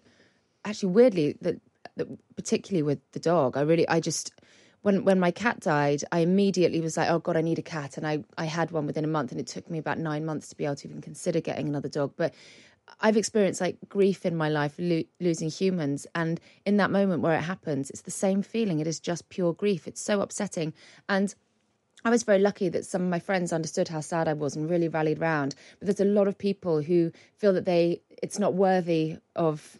actually 0.65 0.93
weirdly 0.93 1.37
that 1.41 1.61
particularly 2.35 2.83
with 2.83 2.99
the 3.11 3.19
dog, 3.19 3.57
I 3.57 3.61
really 3.61 3.87
I 3.87 3.99
just 3.99 4.33
when 4.81 5.03
when 5.03 5.19
my 5.19 5.31
cat 5.31 5.59
died, 5.59 6.03
I 6.11 6.19
immediately 6.19 6.81
was 6.81 6.97
like, 6.97 7.09
oh 7.09 7.19
god, 7.19 7.37
I 7.37 7.41
need 7.41 7.59
a 7.59 7.63
cat, 7.63 7.97
and 7.97 8.07
I 8.07 8.23
I 8.37 8.45
had 8.45 8.71
one 8.71 8.85
within 8.85 9.03
a 9.05 9.07
month, 9.07 9.31
and 9.31 9.39
it 9.39 9.47
took 9.47 9.69
me 9.69 9.77
about 9.77 9.97
nine 9.99 10.25
months 10.25 10.49
to 10.49 10.55
be 10.57 10.65
able 10.65 10.75
to 10.77 10.87
even 10.87 11.01
consider 11.01 11.41
getting 11.41 11.67
another 11.67 11.89
dog, 11.89 12.13
but. 12.17 12.33
I've 13.01 13.17
experienced 13.17 13.61
like 13.61 13.77
grief 13.87 14.25
in 14.25 14.35
my 14.35 14.49
life, 14.49 14.73
lo- 14.79 15.03
losing 15.19 15.51
humans. 15.51 16.07
And 16.15 16.39
in 16.65 16.77
that 16.77 16.89
moment 16.89 17.21
where 17.21 17.35
it 17.37 17.43
happens, 17.43 17.91
it's 17.91 18.01
the 18.01 18.09
same 18.09 18.41
feeling. 18.41 18.79
It 18.79 18.87
is 18.87 18.99
just 18.99 19.29
pure 19.29 19.53
grief. 19.53 19.87
It's 19.87 20.01
so 20.01 20.21
upsetting. 20.21 20.73
And 21.07 21.35
I 22.05 22.09
was 22.09 22.23
very 22.23 22.39
lucky 22.39 22.69
that 22.69 22.85
some 22.85 23.01
of 23.01 23.09
my 23.09 23.19
friends 23.19 23.51
understood 23.51 23.89
how 23.89 23.99
sad 23.99 24.27
I 24.27 24.33
was 24.33 24.55
and 24.55 24.69
really 24.69 24.87
rallied 24.87 25.19
round. 25.19 25.55
But 25.79 25.87
there's 25.87 25.99
a 25.99 26.05
lot 26.05 26.27
of 26.27 26.37
people 26.37 26.81
who 26.81 27.11
feel 27.37 27.53
that 27.53 27.65
they 27.65 28.01
it's 28.21 28.39
not 28.39 28.53
worthy 28.53 29.17
of 29.35 29.79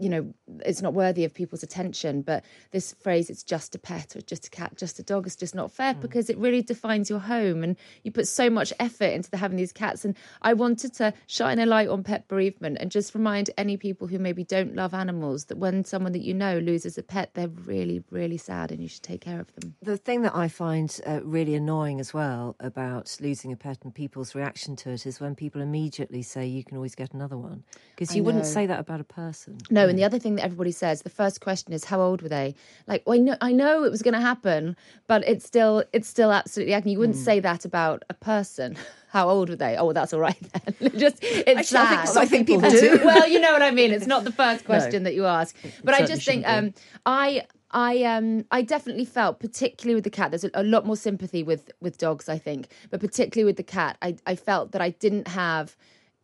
you 0.00 0.08
know 0.08 0.32
it's 0.64 0.82
not 0.82 0.94
worthy 0.94 1.24
of 1.24 1.32
people's 1.32 1.62
attention 1.62 2.22
but 2.22 2.44
this 2.72 2.94
phrase 3.00 3.30
it's 3.30 3.42
just 3.42 3.74
a 3.74 3.78
pet 3.78 4.16
or 4.16 4.20
just 4.22 4.46
a 4.46 4.50
cat 4.50 4.72
just 4.76 4.98
a 4.98 5.02
dog 5.02 5.26
is 5.26 5.36
just 5.36 5.54
not 5.54 5.70
fair 5.70 5.94
because 5.94 6.30
it 6.30 6.38
really 6.38 6.62
defines 6.62 7.10
your 7.10 7.18
home 7.18 7.62
and 7.62 7.76
you 8.02 8.10
put 8.10 8.26
so 8.26 8.48
much 8.48 8.72
effort 8.80 9.12
into 9.12 9.30
the, 9.30 9.36
having 9.36 9.56
these 9.56 9.72
cats. 9.72 10.04
And 10.04 10.16
i 10.42 10.52
wanted 10.52 10.94
to 10.94 11.12
shine 11.26 11.58
a 11.58 11.66
light 11.66 11.88
on 11.88 12.02
pet 12.02 12.26
bereavement 12.28 12.78
and 12.80 12.90
just 12.90 13.14
remind 13.14 13.50
any 13.58 13.76
people 13.76 14.06
who 14.06 14.18
maybe 14.18 14.44
don't 14.44 14.74
love 14.74 14.94
animals 14.94 15.46
that 15.46 15.58
when 15.58 15.84
someone 15.84 16.12
that 16.12 16.22
you 16.22 16.34
know 16.34 16.58
loses 16.58 16.96
a 16.96 17.02
pet 17.02 17.34
they're 17.34 17.48
really 17.48 18.02
really 18.10 18.38
sad 18.38 18.72
and 18.72 18.80
you 18.80 18.88
should 18.88 19.02
take 19.02 19.20
care 19.20 19.40
of 19.40 19.54
them. 19.54 19.74
The 19.82 19.96
thing 19.96 20.22
that 20.22 20.34
I 20.34 20.48
find 20.48 20.98
uh, 21.06 21.20
really 21.22 21.54
annoying 21.54 22.00
as 22.00 22.14
well 22.14 22.56
about 22.60 23.16
losing 23.20 23.52
a 23.52 23.56
pet 23.56 23.78
and 23.82 23.94
people's 23.94 24.34
reaction 24.34 24.76
to 24.76 24.90
it 24.90 25.06
is 25.06 25.20
when 25.20 25.34
people 25.34 25.60
immediately 25.60 26.22
say 26.22 26.46
you 26.46 26.64
can 26.64 26.76
always 26.76 26.94
get 26.94 27.12
another 27.12 27.36
one. 27.36 27.64
Because 27.94 28.16
you 28.16 28.24
wouldn't 28.24 28.46
say 28.46 28.66
that 28.66 28.80
about 28.80 29.00
a 29.00 29.04
person. 29.04 29.58
No, 29.70 29.89
and 29.90 29.98
the 29.98 30.04
other 30.04 30.18
thing 30.18 30.36
that 30.36 30.44
everybody 30.44 30.72
says, 30.72 31.02
the 31.02 31.10
first 31.10 31.40
question 31.42 31.72
is 31.74 31.84
how 31.84 32.00
old 32.00 32.22
were 32.22 32.28
they? 32.30 32.54
Like, 32.86 33.02
well, 33.06 33.16
I 33.16 33.18
know, 33.18 33.36
I 33.42 33.52
know 33.52 33.84
it 33.84 33.90
was 33.90 34.00
going 34.02 34.14
to 34.14 34.20
happen, 34.20 34.76
but 35.06 35.22
it's 35.28 35.44
still, 35.44 35.84
it's 35.92 36.08
still 36.08 36.32
absolutely 36.32 36.72
agony. 36.72 36.92
You 36.92 36.98
wouldn't 37.00 37.18
Hmm. 37.18 37.22
say 37.24 37.40
that 37.40 37.64
about 37.66 38.04
a 38.08 38.14
person. 38.14 38.76
How 39.10 39.28
old 39.28 39.48
were 39.50 39.56
they? 39.56 39.76
Oh, 39.76 39.86
well, 39.86 39.92
that's 39.94 40.12
all 40.14 40.20
right 40.20 40.38
then. 40.52 40.90
Just, 40.96 41.18
it's 41.22 41.72
Actually, 41.72 41.78
I 41.78 42.04
sad. 42.04 42.28
think 42.28 42.46
some 42.46 42.46
people 42.46 42.60
do. 42.80 43.00
well, 43.04 43.26
you 43.28 43.40
know 43.40 43.52
what 43.52 43.60
I 43.60 43.72
mean. 43.72 43.90
It's 43.92 44.06
not 44.06 44.22
the 44.22 44.30
first 44.30 44.64
question 44.64 45.02
that 45.02 45.14
you 45.14 45.26
ask, 45.26 45.56
but 45.82 45.94
I 45.94 46.06
just 46.06 46.24
think, 46.24 46.46
um, 46.48 46.72
I. 47.04 47.44
I 47.72 48.02
um 48.02 48.46
I 48.50 48.62
definitely 48.62 49.04
felt 49.04 49.38
particularly 49.38 49.94
with 49.94 50.02
the 50.02 50.10
cat 50.10 50.32
there's 50.32 50.42
a, 50.42 50.50
a 50.54 50.64
lot 50.64 50.84
more 50.86 50.96
sympathy 50.96 51.44
with 51.44 51.70
with 51.80 51.98
dogs 51.98 52.28
I 52.28 52.36
think 52.36 52.66
but 52.90 52.98
particularly 52.98 53.44
with 53.44 53.58
the 53.58 53.62
cat 53.62 53.96
I 54.02 54.16
I 54.26 54.34
felt 54.34 54.72
that 54.72 54.80
I 54.82 54.90
didn't 54.90 55.28
have 55.28 55.76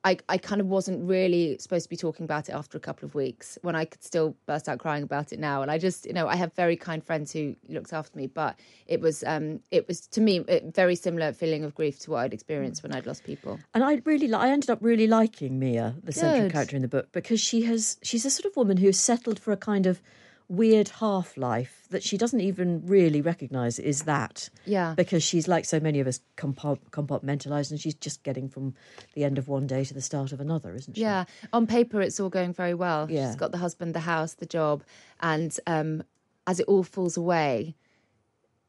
I, 0.06 0.18
I 0.28 0.38
kind 0.38 0.60
of 0.60 0.68
wasn't 0.68 1.02
really 1.08 1.58
supposed 1.58 1.86
to 1.86 1.90
be 1.90 1.96
talking 1.96 2.22
about 2.22 2.48
it 2.48 2.52
after 2.52 2.78
a 2.78 2.80
couple 2.80 3.06
of 3.06 3.16
weeks 3.16 3.58
when 3.62 3.74
I 3.74 3.84
could 3.86 4.04
still 4.04 4.36
burst 4.46 4.68
out 4.68 4.78
crying 4.78 5.02
about 5.02 5.32
it 5.32 5.40
now. 5.40 5.62
And 5.62 5.70
I 5.70 5.78
just, 5.78 6.06
you 6.06 6.12
know, 6.12 6.28
I 6.28 6.36
have 6.36 6.52
very 6.54 6.76
kind 6.76 7.02
friends 7.02 7.32
who 7.32 7.56
looked 7.68 7.92
after 7.92 8.16
me, 8.16 8.28
but 8.28 8.56
it 8.86 9.00
was, 9.00 9.24
um, 9.24 9.58
it 9.72 9.88
was 9.88 10.06
to 10.06 10.20
me 10.20 10.44
a 10.46 10.60
very 10.70 10.94
similar 10.94 11.32
feeling 11.32 11.64
of 11.64 11.74
grief 11.74 11.98
to 12.00 12.12
what 12.12 12.18
I'd 12.18 12.34
experienced 12.34 12.84
when 12.84 12.94
I'd 12.94 13.04
lost 13.04 13.24
people. 13.24 13.58
And 13.74 13.82
I 13.82 14.00
really, 14.04 14.32
I 14.32 14.50
ended 14.50 14.70
up 14.70 14.78
really 14.80 15.08
liking 15.08 15.58
Mia, 15.58 15.96
the 16.04 16.12
central 16.12 16.50
character 16.50 16.76
in 16.76 16.82
the 16.82 16.88
book, 16.88 17.10
because 17.10 17.40
she 17.40 17.62
has, 17.62 17.98
she's 18.00 18.24
a 18.24 18.30
sort 18.30 18.46
of 18.46 18.56
woman 18.56 18.76
who's 18.76 19.00
settled 19.00 19.40
for 19.40 19.50
a 19.50 19.56
kind 19.56 19.86
of 19.86 20.00
weird 20.48 20.88
half 20.88 21.36
life 21.36 21.86
that 21.90 22.02
she 22.02 22.16
doesn't 22.16 22.40
even 22.40 22.82
really 22.86 23.20
recognise 23.20 23.78
is 23.78 24.02
that. 24.02 24.48
Yeah. 24.64 24.94
Because 24.96 25.22
she's 25.22 25.48
like 25.48 25.64
so 25.64 25.80
many 25.80 26.00
of 26.00 26.06
us 26.06 26.20
compartmentalised 26.36 27.70
and 27.70 27.80
she's 27.80 27.94
just 27.94 28.22
getting 28.22 28.48
from 28.48 28.74
the 29.14 29.24
end 29.24 29.38
of 29.38 29.48
one 29.48 29.66
day 29.66 29.84
to 29.84 29.94
the 29.94 30.02
start 30.02 30.32
of 30.32 30.40
another, 30.40 30.74
isn't 30.74 30.94
she? 30.94 31.02
Yeah, 31.02 31.24
on 31.52 31.66
paper 31.66 32.00
it's 32.00 32.20
all 32.20 32.30
going 32.30 32.52
very 32.52 32.74
well. 32.74 33.10
Yeah. 33.10 33.26
She's 33.26 33.36
got 33.36 33.52
the 33.52 33.58
husband, 33.58 33.94
the 33.94 34.00
house, 34.00 34.34
the 34.34 34.46
job, 34.46 34.82
and 35.20 35.56
um, 35.66 36.02
as 36.46 36.60
it 36.60 36.66
all 36.66 36.82
falls 36.82 37.16
away, 37.16 37.74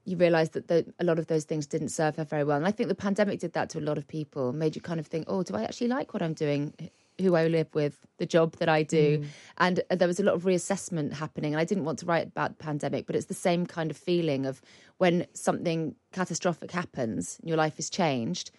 you 0.06 0.16
realise 0.16 0.50
that 0.50 0.70
the, 0.70 0.86
a 1.00 1.04
lot 1.04 1.20
of 1.20 1.28
those 1.28 1.44
things 1.44 1.68
didn't 1.68 1.90
serve 1.90 2.16
her 2.16 2.24
very 2.24 2.44
well. 2.44 2.58
And 2.58 2.66
I 2.66 2.72
think 2.72 2.88
the 2.88 2.96
pandemic 2.96 3.40
did 3.42 3.54
that 3.54 3.70
to 3.72 3.80
a 3.80 3.82
lot 3.82 3.98
of 3.98 4.08
people, 4.08 4.54
made 4.54 4.76
you 4.76 4.82
kind 4.82 5.00
of 5.00 5.08
think, 5.08 5.26
oh, 5.28 5.44
do 5.44 5.56
I 5.56 5.64
actually 5.64 5.90
like 5.90 6.14
what 6.14 6.24
I'm 6.24 6.34
doing? 6.34 6.74
Who 7.22 7.36
I 7.36 7.48
live 7.48 7.74
with, 7.74 8.06
the 8.18 8.26
job 8.26 8.56
that 8.58 8.70
I 8.70 8.84
do. 8.84 9.26
And 9.58 9.82
uh, 9.90 9.96
there 9.96 10.08
was 10.08 10.20
a 10.20 10.24
lot 10.24 10.36
of 10.36 10.44
reassessment 10.44 11.14
happening. 11.14 11.54
And 11.54 11.60
I 11.60 11.66
didn't 11.66 11.86
want 11.86 12.00
to 12.00 12.06
write 12.06 12.28
about 12.28 12.58
the 12.58 12.64
pandemic, 12.64 13.08
but 13.08 13.16
it's 13.16 13.26
the 13.26 13.34
same 13.34 13.66
kind 13.66 13.90
of 13.90 13.98
feeling 13.98 14.46
of 14.46 14.62
when 14.98 15.26
something 15.34 15.96
catastrophic 16.12 16.72
happens 16.72 17.38
and 17.40 17.50
your 17.50 17.58
life 17.58 17.80
is 17.80 17.90
changed. 17.90 18.52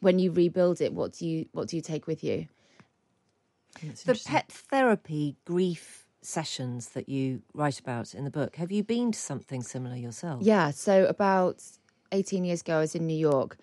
When 0.00 0.18
you 0.18 0.32
rebuild 0.32 0.80
it, 0.80 0.92
what 0.92 1.12
do 1.12 1.26
you 1.26 1.46
what 1.52 1.68
do 1.68 1.76
you 1.76 1.82
take 1.82 2.06
with 2.06 2.22
you? 2.22 2.48
The 3.80 4.20
pet 4.24 4.50
therapy 4.50 5.36
grief 5.44 6.06
sessions 6.24 6.90
that 6.90 7.08
you 7.08 7.42
write 7.52 7.78
about 7.78 8.14
in 8.14 8.24
the 8.24 8.30
book. 8.30 8.56
Have 8.56 8.72
you 8.72 8.82
been 8.82 9.12
to 9.12 9.18
something 9.18 9.62
similar 9.62 9.96
yourself? 9.96 10.42
Yeah. 10.42 10.70
So 10.70 11.06
about 11.06 11.62
18 12.12 12.44
years 12.44 12.60
ago, 12.62 12.78
I 12.78 12.80
was 12.80 12.94
in 12.94 13.06
New 13.06 13.16
York 13.16 13.56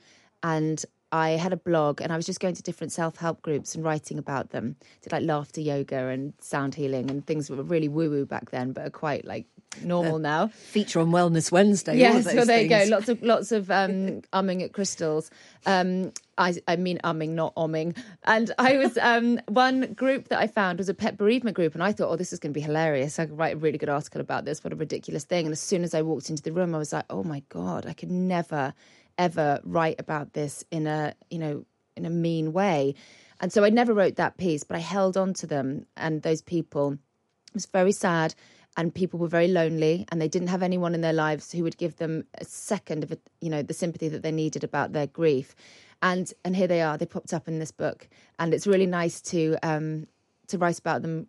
and 0.43 0.83
I 1.11 1.31
had 1.31 1.51
a 1.51 1.57
blog 1.57 2.01
and 2.01 2.11
I 2.13 2.15
was 2.15 2.25
just 2.25 2.39
going 2.39 2.55
to 2.55 2.63
different 2.63 2.91
self 2.93 3.17
help 3.17 3.41
groups 3.41 3.75
and 3.75 3.83
writing 3.83 4.17
about 4.17 4.51
them. 4.51 4.75
Did 5.01 5.11
like 5.11 5.23
laughter 5.23 5.61
yoga 5.61 6.07
and 6.07 6.33
sound 6.39 6.75
healing 6.75 7.09
and 7.09 7.25
things 7.25 7.47
that 7.47 7.55
were 7.55 7.63
really 7.63 7.89
woo 7.89 8.09
woo 8.09 8.25
back 8.25 8.51
then, 8.51 8.71
but 8.71 8.85
are 8.85 8.91
quite 8.91 9.25
like 9.25 9.45
normal 9.83 10.19
now. 10.19 10.47
Feature 10.47 10.99
on 10.99 11.11
Wellness 11.11 11.51
Wednesday. 11.51 11.97
Yes, 11.97 12.25
well 12.25 12.45
there 12.45 12.61
you 12.61 12.69
go. 12.69 12.85
Lots 12.87 13.09
of 13.09 13.21
lots 13.21 13.51
of 13.51 13.69
um, 13.71 14.21
umming 14.33 14.63
at 14.63 14.73
crystals. 14.73 15.31
Um, 15.65 16.11
I, 16.37 16.55
I 16.67 16.75
mean 16.75 16.99
umming, 17.03 17.29
not 17.29 17.53
omming. 17.55 17.97
And 18.23 18.51
I 18.57 18.77
was 18.77 18.97
um, 18.97 19.39
one 19.47 19.93
group 19.93 20.29
that 20.29 20.39
I 20.39 20.47
found 20.47 20.79
was 20.79 20.89
a 20.89 20.93
pet 20.93 21.17
bereavement 21.17 21.55
group, 21.55 21.73
and 21.73 21.83
I 21.83 21.91
thought, 21.91 22.09
oh, 22.09 22.15
this 22.15 22.33
is 22.33 22.39
going 22.39 22.53
to 22.53 22.57
be 22.57 22.61
hilarious. 22.61 23.19
I 23.19 23.25
could 23.25 23.37
write 23.37 23.55
a 23.55 23.57
really 23.57 23.77
good 23.77 23.89
article 23.89 24.21
about 24.21 24.45
this. 24.45 24.63
What 24.63 24.73
a 24.73 24.75
ridiculous 24.75 25.23
thing! 25.23 25.45
And 25.45 25.51
as 25.51 25.59
soon 25.59 25.83
as 25.83 25.93
I 25.93 26.01
walked 26.01 26.29
into 26.29 26.43
the 26.43 26.51
room, 26.51 26.73
I 26.73 26.77
was 26.77 26.93
like, 26.93 27.05
oh 27.09 27.23
my 27.23 27.43
god, 27.49 27.85
I 27.85 27.93
could 27.93 28.11
never 28.11 28.73
ever 29.17 29.59
write 29.63 29.99
about 29.99 30.33
this 30.33 30.63
in 30.71 30.87
a 30.87 31.13
you 31.29 31.39
know 31.39 31.65
in 31.95 32.05
a 32.05 32.09
mean 32.09 32.53
way. 32.53 32.95
And 33.39 33.51
so 33.51 33.63
I 33.63 33.69
never 33.69 33.93
wrote 33.93 34.15
that 34.15 34.37
piece, 34.37 34.63
but 34.63 34.77
I 34.77 34.79
held 34.79 35.17
on 35.17 35.33
to 35.35 35.47
them. 35.47 35.85
And 35.97 36.21
those 36.21 36.41
people. 36.41 36.93
It 36.93 37.55
was 37.55 37.65
very 37.65 37.91
sad. 37.91 38.33
And 38.77 38.95
people 38.95 39.19
were 39.19 39.27
very 39.27 39.49
lonely. 39.49 40.05
And 40.09 40.21
they 40.21 40.29
didn't 40.29 40.47
have 40.49 40.63
anyone 40.63 40.95
in 40.95 41.01
their 41.01 41.13
lives 41.13 41.51
who 41.51 41.63
would 41.63 41.77
give 41.77 41.97
them 41.97 42.25
a 42.35 42.45
second 42.45 43.03
of 43.03 43.11
it, 43.11 43.21
you 43.41 43.49
know 43.49 43.61
the 43.61 43.73
sympathy 43.73 44.07
that 44.09 44.23
they 44.23 44.31
needed 44.31 44.63
about 44.63 44.93
their 44.93 45.07
grief. 45.07 45.55
And 46.01 46.31
and 46.45 46.55
here 46.55 46.67
they 46.67 46.81
are. 46.81 46.97
They 46.97 47.05
popped 47.05 47.33
up 47.33 47.47
in 47.47 47.59
this 47.59 47.71
book. 47.71 48.07
And 48.39 48.53
it's 48.53 48.67
really 48.67 48.87
nice 48.87 49.21
to 49.33 49.57
um 49.63 50.07
to 50.47 50.57
write 50.57 50.79
about 50.79 51.01
them 51.01 51.27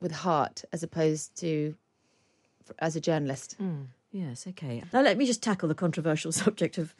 with 0.00 0.12
heart 0.12 0.64
as 0.72 0.82
opposed 0.82 1.36
to 1.40 1.74
as 2.80 2.96
a 2.96 3.00
journalist 3.00 3.56
Yes, 4.10 4.46
okay. 4.46 4.82
Now 4.92 5.02
let 5.02 5.18
me 5.18 5.26
just 5.26 5.42
tackle 5.42 5.68
the 5.68 5.74
controversial 5.74 6.32
subject 6.44 6.78
of 6.78 6.94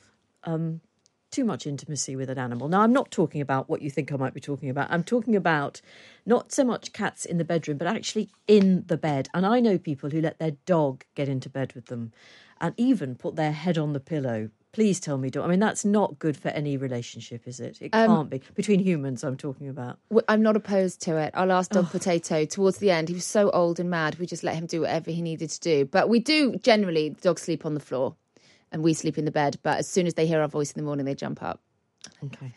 um, 0.44 0.80
too 1.30 1.44
much 1.44 1.66
intimacy 1.66 2.16
with 2.16 2.30
an 2.30 2.38
animal. 2.38 2.68
Now, 2.68 2.80
I'm 2.80 2.92
not 2.92 3.10
talking 3.10 3.40
about 3.40 3.68
what 3.68 3.82
you 3.82 3.90
think 3.90 4.12
I 4.12 4.16
might 4.16 4.34
be 4.34 4.40
talking 4.40 4.70
about. 4.70 4.90
I'm 4.90 5.04
talking 5.04 5.36
about 5.36 5.80
not 6.24 6.52
so 6.52 6.64
much 6.64 6.92
cats 6.92 7.24
in 7.24 7.38
the 7.38 7.44
bedroom, 7.44 7.78
but 7.78 7.88
actually 7.88 8.30
in 8.46 8.84
the 8.86 8.96
bed. 8.96 9.28
And 9.34 9.44
I 9.44 9.60
know 9.60 9.78
people 9.78 10.10
who 10.10 10.20
let 10.20 10.38
their 10.38 10.52
dog 10.64 11.04
get 11.14 11.28
into 11.28 11.50
bed 11.50 11.74
with 11.74 11.86
them 11.86 12.12
and 12.60 12.74
even 12.76 13.14
put 13.14 13.36
their 13.36 13.52
head 13.52 13.78
on 13.78 13.92
the 13.92 14.00
pillow. 14.00 14.50
Please 14.72 15.00
tell 15.00 15.16
me, 15.16 15.30
don't. 15.30 15.44
I 15.44 15.48
mean, 15.48 15.60
that's 15.60 15.84
not 15.84 16.18
good 16.18 16.36
for 16.36 16.48
any 16.48 16.76
relationship, 16.76 17.48
is 17.48 17.58
it? 17.58 17.78
It 17.80 17.92
can't 17.92 18.28
be. 18.28 18.42
Between 18.54 18.80
humans, 18.80 19.24
I'm 19.24 19.36
talking 19.36 19.68
about. 19.68 19.98
I'm 20.28 20.42
not 20.42 20.56
opposed 20.56 21.00
to 21.02 21.16
it. 21.16 21.30
I'll 21.34 21.52
ask 21.52 21.70
Dog 21.70 21.90
Potato 21.90 22.44
towards 22.44 22.78
the 22.78 22.90
end. 22.90 23.08
He 23.08 23.14
was 23.14 23.24
so 23.24 23.50
old 23.50 23.80
and 23.80 23.88
mad. 23.88 24.18
We 24.18 24.26
just 24.26 24.44
let 24.44 24.54
him 24.54 24.66
do 24.66 24.82
whatever 24.82 25.10
he 25.10 25.22
needed 25.22 25.48
to 25.50 25.60
do. 25.60 25.84
But 25.86 26.10
we 26.10 26.20
do 26.20 26.56
generally, 26.56 27.10
dogs 27.10 27.42
sleep 27.42 27.64
on 27.64 27.74
the 27.74 27.80
floor 27.80 28.14
and 28.70 28.82
we 28.82 28.92
sleep 28.92 29.16
in 29.16 29.24
the 29.24 29.30
bed. 29.30 29.58
But 29.62 29.78
as 29.78 29.88
soon 29.88 30.06
as 30.06 30.14
they 30.14 30.26
hear 30.26 30.42
our 30.42 30.48
voice 30.48 30.70
in 30.70 30.78
the 30.78 30.84
morning, 30.84 31.06
they 31.06 31.14
jump 31.14 31.42
up. 31.42 31.60
Okay. 32.24 32.52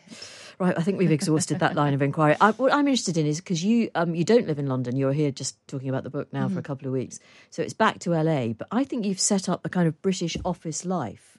Right, 0.58 0.78
I 0.78 0.82
think 0.82 0.98
we've 0.98 1.10
exhausted 1.10 1.58
that 1.60 1.74
line 1.74 1.94
of 1.94 2.02
inquiry. 2.02 2.36
I, 2.40 2.52
what 2.52 2.72
I'm 2.72 2.86
interested 2.86 3.16
in 3.16 3.26
is 3.26 3.40
because 3.40 3.64
you 3.64 3.90
um, 3.94 4.14
you 4.14 4.22
don't 4.22 4.46
live 4.46 4.58
in 4.58 4.66
London. 4.66 4.96
You're 4.96 5.12
here 5.12 5.30
just 5.30 5.56
talking 5.66 5.88
about 5.88 6.04
the 6.04 6.10
book 6.10 6.32
now 6.32 6.48
for 6.48 6.58
a 6.58 6.62
couple 6.62 6.86
of 6.86 6.92
weeks, 6.92 7.18
so 7.50 7.62
it's 7.62 7.72
back 7.72 7.98
to 8.00 8.10
LA. 8.10 8.48
But 8.48 8.68
I 8.70 8.84
think 8.84 9.04
you've 9.04 9.18
set 9.18 9.48
up 9.48 9.64
a 9.64 9.68
kind 9.68 9.88
of 9.88 10.00
British 10.02 10.36
office 10.44 10.84
life 10.84 11.31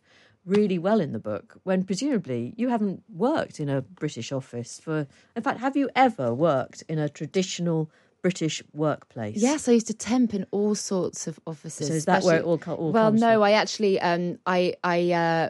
really 0.46 0.78
well 0.78 1.00
in 1.00 1.12
the 1.12 1.20
book. 1.20 1.60
When 1.64 1.84
presumably 1.84 2.54
you 2.58 2.70
haven't 2.70 3.04
worked 3.10 3.60
in 3.60 3.70
a 3.70 3.82
British 3.82 4.32
office 4.32 4.80
for. 4.80 5.08
In 5.36 5.44
fact, 5.44 5.60
have 5.60 5.76
you 5.76 5.90
ever 5.96 6.34
worked 6.34 6.84
in 6.88 7.00
a 7.00 7.10
traditional 7.10 7.90
British 8.22 8.64
workplace? 8.74 9.38
Yes, 9.38 9.68
I 9.68 9.74
used 9.74 9.88
to 9.88 9.94
temp 9.94 10.34
in 10.34 10.46
all 10.52 10.76
sorts 10.76 11.28
of 11.28 11.40
offices. 11.46 11.88
So 11.88 11.94
is 11.94 12.06
that 12.06 12.24
where 12.24 12.38
it 12.38 12.44
all 12.44 12.60
all 12.68 12.92
well, 12.92 13.12
no, 13.12 13.34
from? 13.34 13.44
I 13.44 13.52
actually 13.52 14.00
um, 14.00 14.40
I 14.46 14.76
I 14.84 15.12
uh, 15.12 15.50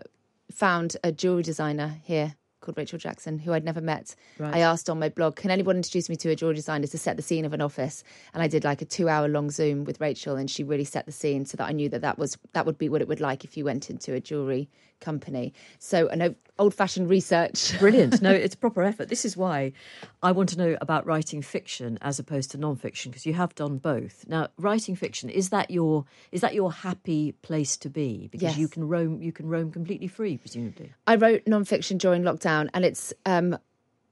found 0.51 0.97
a 1.03 1.11
jewelry 1.11 1.43
designer 1.43 1.97
here 2.03 2.35
called 2.63 2.77
Rachel 2.77 2.97
Jackson, 2.97 3.37
who 3.37 3.53
I'd 3.53 3.63
never 3.63 3.81
met. 3.81 4.15
Right. 4.39 4.55
I 4.55 4.59
asked 4.59 4.89
on 4.89 4.97
my 4.97 5.09
blog, 5.09 5.35
can 5.35 5.51
anyone 5.51 5.75
introduce 5.75 6.09
me 6.09 6.15
to 6.17 6.29
a 6.29 6.35
jewelry 6.35 6.55
designer 6.55 6.87
to 6.87 6.97
set 6.97 7.17
the 7.17 7.21
scene 7.21 7.45
of 7.45 7.53
an 7.53 7.61
office? 7.61 8.03
And 8.33 8.41
I 8.41 8.47
did 8.47 8.63
like 8.63 8.81
a 8.81 8.85
two-hour 8.85 9.27
long 9.27 9.51
Zoom 9.51 9.83
with 9.83 10.01
Rachel, 10.01 10.35
and 10.35 10.49
she 10.49 10.63
really 10.63 10.85
set 10.85 11.05
the 11.05 11.11
scene 11.11 11.45
so 11.45 11.57
that 11.57 11.67
I 11.67 11.71
knew 11.71 11.89
that 11.89 12.01
that 12.01 12.17
was 12.17 12.37
that 12.53 12.65
would 12.65 12.77
be 12.77 12.89
what 12.89 13.01
it 13.01 13.07
would 13.07 13.21
like 13.21 13.43
if 13.43 13.57
you 13.57 13.65
went 13.65 13.89
into 13.89 14.13
a 14.13 14.19
jewelry 14.19 14.69
company. 15.03 15.53
So 15.79 16.07
an 16.07 16.35
old-fashioned 16.57 17.09
research. 17.09 17.77
Brilliant. 17.79 18.21
No, 18.21 18.31
it's 18.31 18.55
a 18.55 18.57
proper 18.57 18.83
effort. 18.83 19.09
This 19.09 19.25
is 19.25 19.35
why 19.35 19.73
I 20.21 20.31
want 20.31 20.49
to 20.49 20.57
know 20.57 20.77
about 20.81 21.05
writing 21.05 21.41
fiction 21.41 21.97
as 22.01 22.19
opposed 22.19 22.51
to 22.51 22.57
non-fiction 22.57 23.11
because 23.11 23.25
you 23.25 23.33
have 23.33 23.53
done 23.55 23.77
both. 23.77 24.25
Now, 24.27 24.47
writing 24.57 24.95
fiction 24.95 25.29
is 25.29 25.49
that 25.49 25.69
your 25.69 26.05
is 26.31 26.41
that 26.41 26.53
your 26.53 26.71
happy 26.71 27.33
place 27.41 27.77
to 27.77 27.89
be 27.89 28.29
because 28.31 28.57
you 28.57 28.67
can 28.67 28.87
roam 28.87 29.21
you 29.21 29.31
can 29.31 29.47
roam 29.47 29.71
completely 29.71 30.07
free 30.07 30.37
presumably. 30.37 30.93
I 31.07 31.15
wrote 31.15 31.45
nonfiction 31.45 31.97
during 31.97 32.23
lockdown, 32.23 32.69
and 32.73 32.85
it's 32.85 33.13
um, 33.25 33.57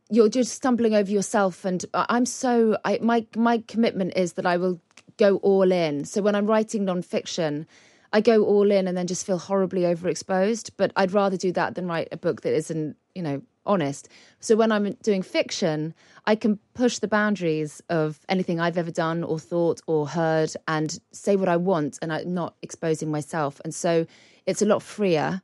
you're 0.09 0.29
just 0.29 0.53
stumbling 0.53 0.93
over 0.93 1.09
yourself. 1.09 1.65
And 1.65 1.85
I'm 1.93 2.25
so 2.25 2.77
I, 2.83 2.99
my 3.01 3.25
my 3.35 3.63
commitment 3.67 4.13
is 4.15 4.33
that 4.33 4.45
I 4.45 4.57
will 4.57 4.79
go 5.17 5.37
all 5.37 5.71
in. 5.71 6.05
So 6.05 6.21
when 6.21 6.35
I'm 6.35 6.47
writing 6.47 6.85
nonfiction, 6.85 7.65
I 8.13 8.21
go 8.21 8.43
all 8.43 8.71
in 8.71 8.87
and 8.87 8.97
then 8.97 9.07
just 9.07 9.25
feel 9.25 9.37
horribly 9.37 9.81
overexposed. 9.81 10.71
But 10.77 10.91
I'd 10.95 11.13
rather 11.13 11.37
do 11.37 11.51
that 11.53 11.75
than 11.75 11.87
write 11.87 12.09
a 12.11 12.17
book 12.17 12.41
that 12.41 12.53
isn't 12.53 12.97
you 13.15 13.21
know 13.21 13.41
honest. 13.65 14.09
So 14.39 14.55
when 14.55 14.71
I'm 14.71 14.91
doing 15.03 15.21
fiction, 15.21 15.93
I 16.25 16.35
can 16.35 16.59
push 16.73 16.97
the 16.99 17.07
boundaries 17.07 17.81
of 17.89 18.19
anything 18.27 18.59
I've 18.59 18.77
ever 18.77 18.91
done 18.91 19.23
or 19.23 19.39
thought 19.39 19.81
or 19.87 20.07
heard 20.07 20.51
and 20.67 20.99
say 21.11 21.35
what 21.35 21.49
I 21.49 21.57
want, 21.57 21.99
and 22.01 22.11
I'm 22.11 22.33
not 22.33 22.55
exposing 22.61 23.11
myself. 23.11 23.61
And 23.63 23.73
so 23.73 24.05
it's 24.45 24.61
a 24.61 24.65
lot 24.65 24.81
freer 24.81 25.41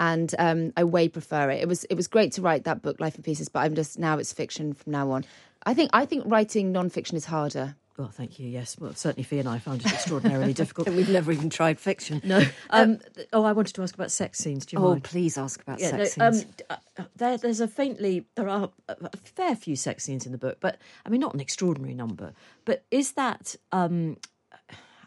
and 0.00 0.34
um, 0.38 0.72
I 0.76 0.84
way 0.84 1.08
prefer 1.08 1.50
it. 1.50 1.60
It 1.60 1.68
was 1.68 1.84
it 1.84 1.94
was 1.94 2.06
great 2.06 2.32
to 2.32 2.42
write 2.42 2.64
that 2.64 2.82
book, 2.82 3.00
Life 3.00 3.16
in 3.16 3.22
Pieces, 3.22 3.48
but 3.48 3.60
I'm 3.60 3.74
just 3.74 3.98
now 3.98 4.18
it's 4.18 4.32
fiction 4.32 4.72
from 4.72 4.92
now 4.92 5.10
on. 5.10 5.24
I 5.64 5.74
think 5.74 5.90
I 5.92 6.06
think 6.06 6.24
writing 6.26 6.72
non-fiction 6.72 7.16
is 7.16 7.26
harder. 7.26 7.76
Well, 7.98 8.08
thank 8.10 8.38
you. 8.38 8.48
Yes, 8.48 8.78
well, 8.78 8.94
certainly 8.94 9.24
Fi 9.24 9.38
and 9.40 9.48
I 9.48 9.58
found 9.58 9.80
it 9.80 9.92
extraordinarily 9.92 10.52
difficult. 10.54 10.88
We've 10.88 11.08
never 11.08 11.32
even 11.32 11.50
tried 11.50 11.80
fiction. 11.80 12.20
No. 12.24 12.44
Um, 12.70 13.00
oh, 13.32 13.42
I 13.42 13.50
wanted 13.50 13.74
to 13.74 13.82
ask 13.82 13.92
about 13.92 14.12
sex 14.12 14.38
scenes. 14.38 14.64
Do 14.66 14.76
you 14.76 14.78
mind? 14.78 14.86
Oh, 14.86 14.90
mind? 14.92 15.04
please 15.04 15.36
ask 15.36 15.60
about 15.60 15.80
Yeah, 15.80 15.90
sex 15.90 16.16
no, 16.16 16.30
scenes. 16.30 16.46
um, 16.70 16.76
uh, 16.96 17.02
there, 17.16 17.36
there's 17.38 17.58
a 17.58 17.66
faintly 17.66 18.26
there 18.36 18.48
are 18.48 18.70
a 18.88 18.96
a 19.02 19.16
fair 19.16 19.56
few 19.56 19.74
sex 19.74 20.04
scenes 20.04 20.26
in 20.26 20.30
the 20.32 20.38
book, 20.38 20.58
but 20.60 20.78
I 21.04 21.08
mean 21.08 21.20
not 21.20 21.34
an 21.34 21.40
extraordinary 21.40 21.94
number. 21.94 22.34
But 22.64 22.84
is 22.92 23.12
that 23.12 23.56
um, 23.72 24.16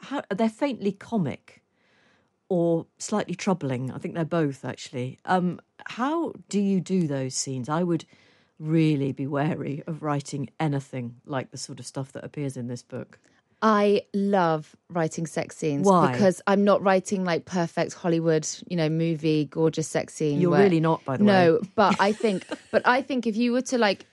how 0.02 0.24
they're 0.30 0.50
faintly 0.50 0.92
comic 0.92 1.64
or 2.50 2.88
slightly 2.98 3.36
troubling? 3.36 3.90
I 3.90 4.00
think 4.00 4.16
they're 4.16 4.26
both 4.26 4.66
actually. 4.66 5.18
Um, 5.24 5.62
how 5.86 6.34
do 6.50 6.60
you 6.60 6.82
do 6.82 7.08
those 7.08 7.36
scenes? 7.36 7.70
I 7.70 7.84
would 7.84 8.04
really 8.62 9.12
be 9.12 9.26
wary 9.26 9.84
of 9.88 10.04
writing 10.04 10.50
anything 10.60 11.16
like 11.26 11.52
the 11.52 11.58
sort 11.58 11.80
of 11.80 11.86
stuff 11.86 12.12
that 12.14 12.24
appears 12.24 12.56
in 12.56 12.68
this 12.68 12.84
book. 12.84 13.20
I 13.64 14.04
love 14.14 14.76
writing 14.90 15.28
sex 15.28 15.56
scenes 15.56 15.86
Why? 15.86 16.12
because 16.12 16.42
I'm 16.48 16.64
not 16.64 16.82
writing 16.82 17.24
like 17.24 17.46
perfect 17.46 17.94
Hollywood, 17.94 18.48
you 18.68 18.76
know, 18.76 18.90
movie 18.90 19.46
gorgeous 19.46 19.88
sex 19.88 20.14
scene. 20.14 20.40
You're 20.40 20.52
where- 20.52 20.64
really 20.64 20.80
not, 20.80 21.04
by 21.06 21.18
the 21.18 21.24
no, 21.24 21.34
way. 21.34 21.60
No, 21.60 21.62
but 21.76 21.96
I 22.00 22.12
think, 22.12 22.46
but 22.72 22.82
I 22.86 23.02
think 23.02 23.28
if 23.28 23.36
you 23.36 23.52
were 23.52 23.62
to 23.64 23.78
like, 23.78 24.06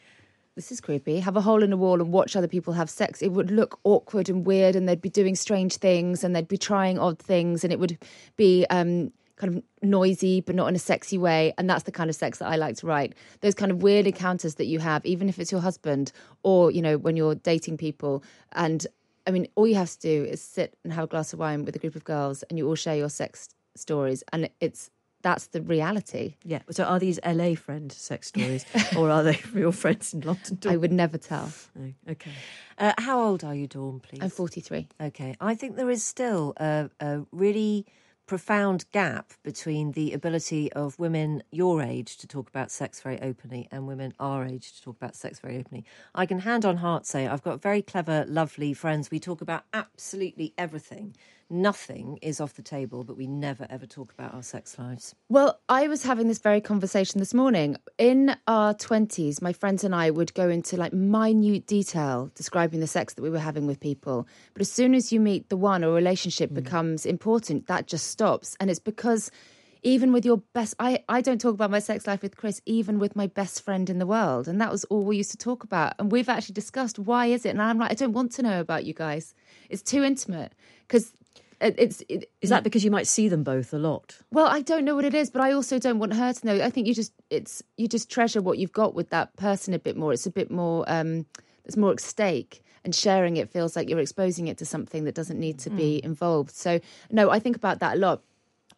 this 0.54 0.72
is 0.72 0.80
creepy, 0.80 1.20
have 1.20 1.36
a 1.36 1.40
hole 1.40 1.62
in 1.62 1.72
a 1.72 1.76
wall 1.76 2.00
and 2.00 2.12
watch 2.12 2.34
other 2.34 2.48
people 2.48 2.72
have 2.72 2.90
sex, 2.90 3.22
it 3.22 3.28
would 3.28 3.50
look 3.50 3.78
awkward 3.84 4.28
and 4.28 4.44
weird, 4.44 4.74
and 4.74 4.88
they'd 4.88 5.00
be 5.00 5.08
doing 5.08 5.34
strange 5.34 5.76
things, 5.76 6.24
and 6.24 6.34
they'd 6.34 6.48
be 6.48 6.58
trying 6.58 6.98
odd 6.98 7.18
things, 7.18 7.62
and 7.62 7.72
it 7.72 7.78
would 7.78 7.96
be 8.36 8.66
um, 8.68 9.12
kind 9.38 9.56
of 9.56 9.62
noisy, 9.82 10.40
but 10.40 10.54
not 10.54 10.66
in 10.66 10.74
a 10.74 10.78
sexy 10.78 11.16
way. 11.16 11.54
And 11.56 11.68
that's 11.70 11.84
the 11.84 11.92
kind 11.92 12.10
of 12.10 12.16
sex 12.16 12.38
that 12.38 12.48
I 12.48 12.56
like 12.56 12.76
to 12.78 12.86
write. 12.86 13.14
Those 13.40 13.54
kind 13.54 13.72
of 13.72 13.82
weird 13.82 14.06
encounters 14.06 14.56
that 14.56 14.66
you 14.66 14.78
have, 14.80 15.04
even 15.06 15.28
if 15.28 15.38
it's 15.38 15.50
your 15.50 15.60
husband 15.60 16.12
or 16.42 16.70
you 16.70 16.82
know 16.82 16.98
when 16.98 17.16
you're 17.16 17.34
dating 17.34 17.78
people, 17.78 18.22
and 18.52 18.86
I 19.26 19.30
mean, 19.30 19.46
all 19.56 19.66
you 19.66 19.74
have 19.74 19.90
to 19.90 20.00
do 20.00 20.24
is 20.24 20.40
sit 20.40 20.76
and 20.84 20.92
have 20.92 21.04
a 21.04 21.06
glass 21.06 21.32
of 21.32 21.38
wine 21.38 21.64
with 21.64 21.76
a 21.76 21.78
group 21.78 21.96
of 21.96 22.04
girls, 22.04 22.42
and 22.44 22.58
you 22.58 22.66
all 22.66 22.74
share 22.74 22.96
your 22.96 23.10
sex 23.10 23.48
stories, 23.74 24.24
and 24.32 24.48
it's 24.60 24.90
that's 25.20 25.48
the 25.48 25.60
reality. 25.60 26.36
Yeah. 26.44 26.60
So 26.70 26.84
are 26.84 26.98
these 26.98 27.18
LA 27.26 27.54
friend 27.54 27.90
sex 27.92 28.28
stories, 28.28 28.64
or 28.96 29.10
are 29.10 29.22
they 29.22 29.38
real 29.52 29.72
friends 29.72 30.14
in 30.14 30.20
London? 30.20 30.58
I 30.66 30.76
would 30.76 30.92
never 30.92 31.18
tell. 31.18 31.52
Okay. 32.08 32.32
Uh, 32.78 32.92
how 32.98 33.20
old 33.20 33.44
are 33.44 33.54
you, 33.54 33.66
Dawn, 33.66 34.00
please? 34.00 34.22
I'm 34.22 34.30
43. 34.30 34.88
Okay. 35.00 35.36
I 35.40 35.54
think 35.54 35.76
there 35.76 35.90
is 35.90 36.04
still 36.04 36.54
a, 36.56 36.88
a 37.00 37.20
really 37.32 37.86
profound 38.28 38.84
gap 38.92 39.32
between 39.42 39.92
the 39.92 40.12
ability 40.12 40.70
of 40.74 40.98
women 40.98 41.42
your 41.50 41.82
age 41.82 42.18
to 42.18 42.26
talk 42.26 42.48
about 42.48 42.70
sex 42.70 43.00
very 43.00 43.20
openly 43.22 43.66
and 43.72 43.88
women 43.88 44.12
our 44.20 44.44
age 44.44 44.74
to 44.74 44.82
talk 44.82 44.96
about 44.96 45.16
sex 45.16 45.40
very 45.40 45.56
openly. 45.58 45.84
I 46.14 46.26
can 46.26 46.40
hand 46.40 46.64
on 46.64 46.76
heart 46.76 47.06
say 47.06 47.26
I've 47.26 47.42
got 47.42 47.62
very 47.62 47.82
clever, 47.82 48.26
lovely 48.28 48.74
friends. 48.74 49.10
We 49.10 49.18
talk 49.18 49.40
about 49.40 49.64
absolutely 49.72 50.52
everything. 50.58 51.16
Nothing 51.50 52.18
is 52.20 52.42
off 52.42 52.54
the 52.54 52.62
table, 52.62 53.04
but 53.04 53.16
we 53.16 53.26
never 53.26 53.66
ever 53.70 53.86
talk 53.86 54.12
about 54.12 54.34
our 54.34 54.42
sex 54.42 54.78
lives. 54.78 55.14
Well, 55.30 55.58
I 55.66 55.88
was 55.88 56.02
having 56.02 56.28
this 56.28 56.40
very 56.40 56.60
conversation 56.60 57.20
this 57.20 57.32
morning. 57.32 57.76
In 57.96 58.36
our 58.46 58.74
20s, 58.74 59.40
my 59.40 59.54
friends 59.54 59.82
and 59.82 59.94
I 59.94 60.10
would 60.10 60.34
go 60.34 60.50
into 60.50 60.76
like 60.76 60.92
minute 60.92 61.66
detail 61.66 62.30
describing 62.34 62.80
the 62.80 62.86
sex 62.86 63.14
that 63.14 63.22
we 63.22 63.30
were 63.30 63.38
having 63.38 63.66
with 63.66 63.80
people. 63.80 64.28
But 64.52 64.60
as 64.60 64.70
soon 64.70 64.94
as 64.94 65.10
you 65.10 65.20
meet 65.20 65.48
the 65.48 65.56
one 65.56 65.84
or 65.84 65.94
relationship 65.94 66.50
hmm. 66.50 66.56
becomes 66.56 67.06
important, 67.06 67.66
that 67.66 67.86
just 67.86 68.08
stops. 68.08 68.54
And 68.60 68.68
it's 68.68 68.78
because 68.78 69.30
even 69.82 70.12
with 70.12 70.26
your 70.26 70.38
best 70.52 70.74
I, 70.78 71.02
I 71.08 71.22
don't 71.22 71.40
talk 71.40 71.54
about 71.54 71.70
my 71.70 71.78
sex 71.78 72.06
life 72.06 72.20
with 72.20 72.36
Chris, 72.36 72.60
even 72.66 72.98
with 72.98 73.16
my 73.16 73.26
best 73.26 73.64
friend 73.64 73.88
in 73.88 73.98
the 73.98 74.06
world. 74.06 74.48
And 74.48 74.60
that 74.60 74.70
was 74.70 74.84
all 74.84 75.02
we 75.02 75.16
used 75.16 75.30
to 75.30 75.38
talk 75.38 75.64
about. 75.64 75.94
And 75.98 76.12
we've 76.12 76.28
actually 76.28 76.54
discussed 76.54 76.98
why 76.98 77.26
is 77.26 77.46
it? 77.46 77.50
And 77.50 77.62
I'm 77.62 77.78
like, 77.78 77.90
I 77.90 77.94
don't 77.94 78.12
want 78.12 78.32
to 78.32 78.42
know 78.42 78.60
about 78.60 78.84
you 78.84 78.92
guys. 78.92 79.34
It's 79.70 79.82
too 79.82 80.02
intimate. 80.02 80.52
Because 80.86 81.12
it's 81.60 82.02
it, 82.08 82.30
Is 82.40 82.50
that 82.50 82.64
because 82.64 82.84
you 82.84 82.90
might 82.90 83.06
see 83.06 83.28
them 83.28 83.42
both 83.42 83.72
a 83.72 83.78
lot? 83.78 84.18
well, 84.30 84.46
I 84.46 84.60
don't 84.62 84.84
know 84.84 84.94
what 84.94 85.04
it 85.04 85.14
is, 85.14 85.30
but 85.30 85.42
I 85.42 85.52
also 85.52 85.78
don't 85.78 85.98
want 85.98 86.14
her 86.14 86.32
to 86.32 86.46
know. 86.46 86.64
I 86.64 86.70
think 86.70 86.86
you 86.86 86.94
just 86.94 87.12
it's 87.30 87.62
you 87.76 87.88
just 87.88 88.10
treasure 88.10 88.40
what 88.40 88.58
you've 88.58 88.72
got 88.72 88.94
with 88.94 89.10
that 89.10 89.36
person 89.36 89.74
a 89.74 89.78
bit 89.78 89.96
more. 89.96 90.12
It's 90.12 90.26
a 90.26 90.30
bit 90.30 90.50
more 90.50 90.84
um 90.88 91.26
there's 91.64 91.76
more 91.76 91.92
at 91.92 92.00
stake 92.00 92.62
and 92.84 92.94
sharing 92.94 93.36
it 93.36 93.50
feels 93.50 93.76
like 93.76 93.88
you're 93.88 93.98
exposing 93.98 94.46
it 94.48 94.56
to 94.58 94.64
something 94.64 95.04
that 95.04 95.14
doesn't 95.14 95.38
need 95.38 95.58
to 95.58 95.70
be 95.70 96.00
involved. 96.04 96.52
So 96.52 96.80
no, 97.10 97.28
I 97.30 97.38
think 97.38 97.56
about 97.56 97.80
that 97.80 97.96
a 97.96 97.98
lot. 97.98 98.22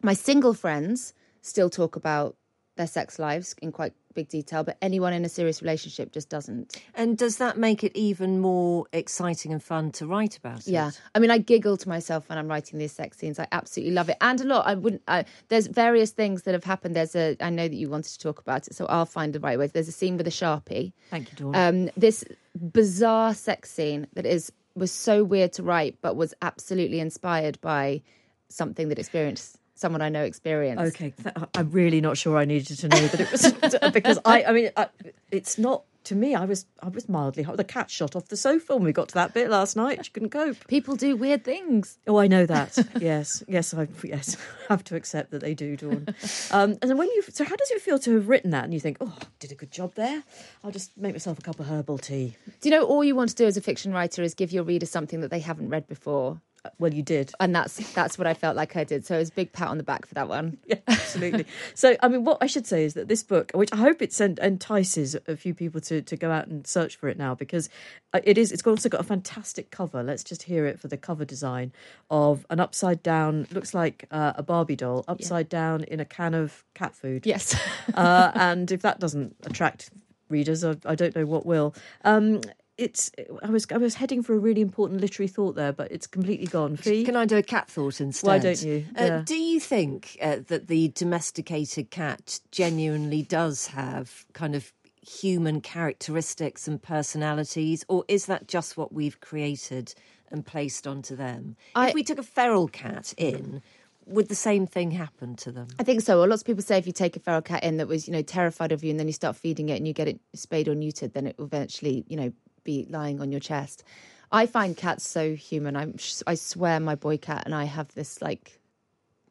My 0.01 0.13
single 0.13 0.53
friends 0.53 1.13
still 1.41 1.69
talk 1.69 1.95
about 1.95 2.35
their 2.75 2.87
sex 2.87 3.19
lives 3.19 3.55
in 3.61 3.71
quite 3.71 3.93
big 4.13 4.27
detail, 4.27 4.63
but 4.63 4.77
anyone 4.81 5.13
in 5.13 5.23
a 5.25 5.29
serious 5.29 5.61
relationship 5.61 6.11
just 6.11 6.29
doesn't. 6.29 6.81
And 6.95 7.17
does 7.17 7.37
that 7.37 7.57
make 7.57 7.83
it 7.83 7.95
even 7.95 8.39
more 8.39 8.85
exciting 8.93 9.51
and 9.51 9.61
fun 9.61 9.91
to 9.93 10.07
write 10.07 10.37
about 10.37 10.59
it? 10.59 10.67
Yeah, 10.67 10.91
I 11.15 11.19
mean, 11.19 11.31
I 11.31 11.37
giggle 11.37 11.77
to 11.77 11.89
myself 11.89 12.27
when 12.29 12.37
I'm 12.37 12.47
writing 12.47 12.79
these 12.79 12.91
sex 12.91 13.17
scenes. 13.17 13.39
I 13.39 13.47
absolutely 13.51 13.93
love 13.93 14.09
it, 14.09 14.17
and 14.21 14.39
a 14.41 14.45
lot. 14.45 14.67
I 14.67 14.75
wouldn't. 14.75 15.01
I, 15.07 15.25
there's 15.49 15.67
various 15.67 16.11
things 16.11 16.43
that 16.43 16.53
have 16.53 16.63
happened. 16.63 16.95
There's 16.95 17.15
a. 17.15 17.35
I 17.39 17.49
know 17.49 17.67
that 17.67 17.75
you 17.75 17.89
wanted 17.89 18.11
to 18.13 18.19
talk 18.19 18.39
about 18.39 18.67
it, 18.67 18.75
so 18.75 18.85
I'll 18.87 19.05
find 19.05 19.33
the 19.33 19.39
right 19.39 19.57
way. 19.57 19.67
There's 19.67 19.87
a 19.87 19.93
scene 19.93 20.17
with 20.17 20.27
a 20.27 20.31
sharpie. 20.31 20.93
Thank 21.09 21.31
you, 21.31 21.51
Dawn. 21.51 21.55
Um, 21.55 21.89
this 21.97 22.23
bizarre 22.55 23.33
sex 23.33 23.71
scene 23.71 24.07
that 24.13 24.25
is 24.25 24.51
was 24.75 24.91
so 24.91 25.23
weird 25.23 25.53
to 25.53 25.63
write, 25.63 25.97
but 26.01 26.15
was 26.15 26.33
absolutely 26.41 26.99
inspired 26.99 27.59
by 27.61 28.01
something 28.49 28.89
that 28.89 28.99
experienced 28.99 29.57
someone 29.81 30.01
I 30.01 30.09
know 30.09 30.23
experienced. 30.23 30.95
Okay, 30.95 31.13
I'm 31.55 31.71
really 31.71 31.99
not 31.99 32.17
sure 32.17 32.37
I 32.37 32.45
needed 32.45 32.77
to 32.77 32.87
know 32.87 33.07
that 33.07 33.19
it 33.19 33.31
was 33.31 33.91
because 33.93 34.19
I. 34.23 34.43
I 34.43 34.51
mean, 34.53 34.69
I, 34.77 34.87
it's 35.31 35.57
not 35.57 35.83
to 36.05 36.15
me. 36.15 36.35
I 36.35 36.45
was 36.45 36.65
I 36.81 36.89
was 36.89 37.07
mildly 37.07 37.43
hot. 37.43 37.57
The 37.57 37.63
cat 37.63 37.89
shot 37.89 38.15
off 38.15 38.27
the 38.27 38.37
sofa 38.37 38.75
when 38.75 38.83
we 38.83 38.91
got 38.91 39.09
to 39.09 39.13
that 39.15 39.33
bit 39.33 39.49
last 39.49 39.75
night. 39.75 40.03
She 40.05 40.11
couldn't 40.11 40.29
cope. 40.29 40.67
People 40.67 40.95
do 40.95 41.15
weird 41.15 41.43
things. 41.43 41.97
Oh, 42.07 42.17
I 42.17 42.27
know 42.27 42.45
that. 42.45 42.77
yes, 42.99 43.43
yes, 43.47 43.73
I 43.73 43.87
yes 44.03 44.37
I 44.37 44.63
have 44.73 44.83
to 44.85 44.95
accept 44.95 45.31
that 45.31 45.41
they 45.41 45.53
do, 45.53 45.77
Dawn. 45.77 46.07
Um, 46.51 46.71
and 46.81 46.89
then 46.89 46.97
when 46.97 47.07
you 47.09 47.23
so 47.29 47.43
how 47.43 47.55
does 47.55 47.71
it 47.71 47.81
feel 47.81 47.99
to 47.99 48.15
have 48.15 48.29
written 48.29 48.51
that 48.51 48.63
and 48.63 48.73
you 48.73 48.79
think, 48.79 48.97
oh, 49.01 49.13
I 49.21 49.25
did 49.39 49.51
a 49.51 49.55
good 49.55 49.71
job 49.71 49.95
there? 49.95 50.23
I'll 50.63 50.71
just 50.71 50.97
make 50.97 51.13
myself 51.13 51.39
a 51.39 51.41
cup 51.41 51.59
of 51.59 51.67
herbal 51.67 51.99
tea. 51.99 52.35
Do 52.61 52.69
you 52.69 52.75
know 52.75 52.85
all 52.85 53.03
you 53.03 53.15
want 53.15 53.29
to 53.29 53.35
do 53.35 53.45
as 53.45 53.57
a 53.57 53.61
fiction 53.61 53.91
writer 53.93 54.21
is 54.23 54.33
give 54.33 54.51
your 54.51 54.63
reader 54.63 54.85
something 54.85 55.21
that 55.21 55.29
they 55.31 55.39
haven't 55.39 55.69
read 55.69 55.87
before? 55.87 56.41
Uh, 56.63 56.69
Well, 56.77 56.93
you 56.93 57.01
did. 57.01 57.31
And 57.39 57.55
that's 57.55 57.77
that's 57.93 58.17
what 58.19 58.27
I 58.27 58.33
felt 58.35 58.55
like 58.55 58.75
I 58.75 58.83
did. 58.83 59.05
So 59.05 59.15
it 59.15 59.19
was 59.19 59.29
a 59.29 59.33
big 59.33 59.51
pat 59.51 59.69
on 59.69 59.77
the 59.77 59.83
back 59.83 60.05
for 60.05 60.13
that 60.15 60.27
one. 60.27 60.57
Yeah, 60.67 60.75
absolutely. 60.87 61.45
so, 61.73 61.95
I 62.01 62.07
mean, 62.07 62.23
what 62.23 62.37
I 62.39 62.45
should 62.45 62.65
say 62.67 62.85
is 62.85 62.93
that 62.93 63.07
this 63.07 63.23
book, 63.23 63.51
which 63.53 63.69
I 63.73 63.77
hope 63.77 64.01
it 64.01 64.13
sent, 64.13 64.39
entices 64.39 65.15
a 65.27 65.35
few 65.35 65.53
people 65.53 65.81
to, 65.81 66.00
to 66.07 66.17
go 66.17 66.31
out 66.31 66.47
and 66.47 66.65
search 66.65 66.95
for 66.95 67.09
it 67.09 67.17
now, 67.17 67.35
because 67.35 67.69
uh, 68.13 68.19
it 68.23 68.37
is. 68.37 68.51
It's 68.51 68.65
also 68.65 68.89
got 68.89 69.01
a 69.01 69.05
fantastic 69.05 69.71
cover. 69.71 70.03
Let's 70.03 70.23
just 70.23 70.43
hear 70.43 70.65
it 70.65 70.79
for 70.79 70.87
the 70.87 70.97
cover 70.97 71.25
design 71.25 71.71
of 72.09 72.45
an 72.49 72.59
upside 72.59 73.03
down, 73.03 73.47
looks 73.51 73.73
like 73.73 74.05
uh, 74.11 74.33
a 74.35 74.43
Barbie 74.43 74.75
doll, 74.75 75.03
upside 75.07 75.49
down 75.49 75.83
in 75.85 75.99
a 75.99 76.05
can 76.05 76.33
of 76.33 76.63
cat 76.73 76.95
food. 76.95 77.25
Yes. 77.25 77.59
uh, 77.93 78.31
and 78.35 78.71
if 78.71 78.81
that 78.81 78.99
doesn't 78.99 79.35
attract 79.45 79.89
readers, 80.29 80.63
I, 80.63 80.75
I 80.85 80.95
don't 80.95 81.15
know 81.15 81.25
what 81.25 81.45
will. 81.45 81.75
Um, 82.03 82.41
it's. 82.77 83.11
I 83.43 83.49
was. 83.49 83.67
I 83.71 83.77
was 83.77 83.95
heading 83.95 84.23
for 84.23 84.33
a 84.33 84.39
really 84.39 84.61
important 84.61 85.01
literary 85.01 85.27
thought 85.27 85.55
there, 85.55 85.71
but 85.71 85.91
it's 85.91 86.07
completely 86.07 86.47
gone. 86.47 86.77
Fi? 86.77 87.03
Can 87.03 87.15
I 87.15 87.25
do 87.25 87.37
a 87.37 87.43
cat 87.43 87.69
thought 87.69 88.01
instead? 88.01 88.27
Why 88.27 88.39
don't 88.39 88.61
you? 88.63 88.85
Uh, 88.97 89.03
Yeah. 89.03 89.23
Do 89.25 89.35
you 89.35 89.59
think 89.59 90.17
uh, 90.21 90.37
that 90.47 90.67
the 90.67 90.87
domesticated 90.89 91.91
cat 91.91 92.39
genuinely 92.51 93.21
does 93.21 93.67
have 93.67 94.25
kind 94.33 94.55
of 94.55 94.73
human 95.01 95.61
characteristics 95.61 96.67
and 96.67 96.81
personalities, 96.81 97.83
or 97.87 98.05
is 98.07 98.25
that 98.27 98.47
just 98.47 98.77
what 98.77 98.93
we've 98.93 99.19
created 99.19 99.93
and 100.29 100.45
placed 100.45 100.87
onto 100.87 101.15
them? 101.15 101.55
I- 101.75 101.89
if 101.89 101.93
we 101.93 102.03
took 102.03 102.19
a 102.19 102.23
feral 102.23 102.67
cat 102.67 103.13
in, 103.17 103.61
would 104.05 104.29
the 104.29 104.35
same 104.35 104.65
thing 104.67 104.91
happen 104.91 105.35
to 105.37 105.51
them? 105.51 105.67
I 105.79 105.83
think 105.83 106.01
so. 106.01 106.19
Well, 106.19 106.27
lots 106.27 106.41
of 106.41 106.45
people 106.45 106.63
say 106.63 106.77
if 106.77 106.87
you 106.87 106.93
take 106.93 107.15
a 107.15 107.19
feral 107.19 107.41
cat 107.41 107.63
in 107.63 107.77
that 107.77 107.87
was, 107.87 108.07
you 108.07 108.13
know, 108.13 108.21
terrified 108.21 108.71
of 108.71 108.83
you 108.83 108.91
and 108.91 108.99
then 108.99 109.07
you 109.07 109.13
start 109.13 109.35
feeding 109.35 109.69
it 109.69 109.77
and 109.77 109.87
you 109.87 109.93
get 109.93 110.07
it 110.07 110.19
spayed 110.33 110.67
or 110.67 110.75
neutered, 110.75 111.13
then 111.13 111.27
it 111.27 111.37
will 111.37 111.45
eventually, 111.45 112.03
you 112.07 112.17
know, 112.17 112.31
be 112.63 112.85
lying 112.89 113.21
on 113.21 113.31
your 113.31 113.39
chest. 113.39 113.83
I 114.31 114.45
find 114.45 114.77
cats 114.77 115.07
so 115.07 115.35
human. 115.35 115.75
I'm, 115.75 115.95
I 116.25 116.35
swear 116.35 116.79
my 116.79 116.95
boy 116.95 117.17
cat 117.17 117.43
and 117.45 117.53
I 117.53 117.65
have 117.65 117.93
this 117.95 118.21
like, 118.21 118.59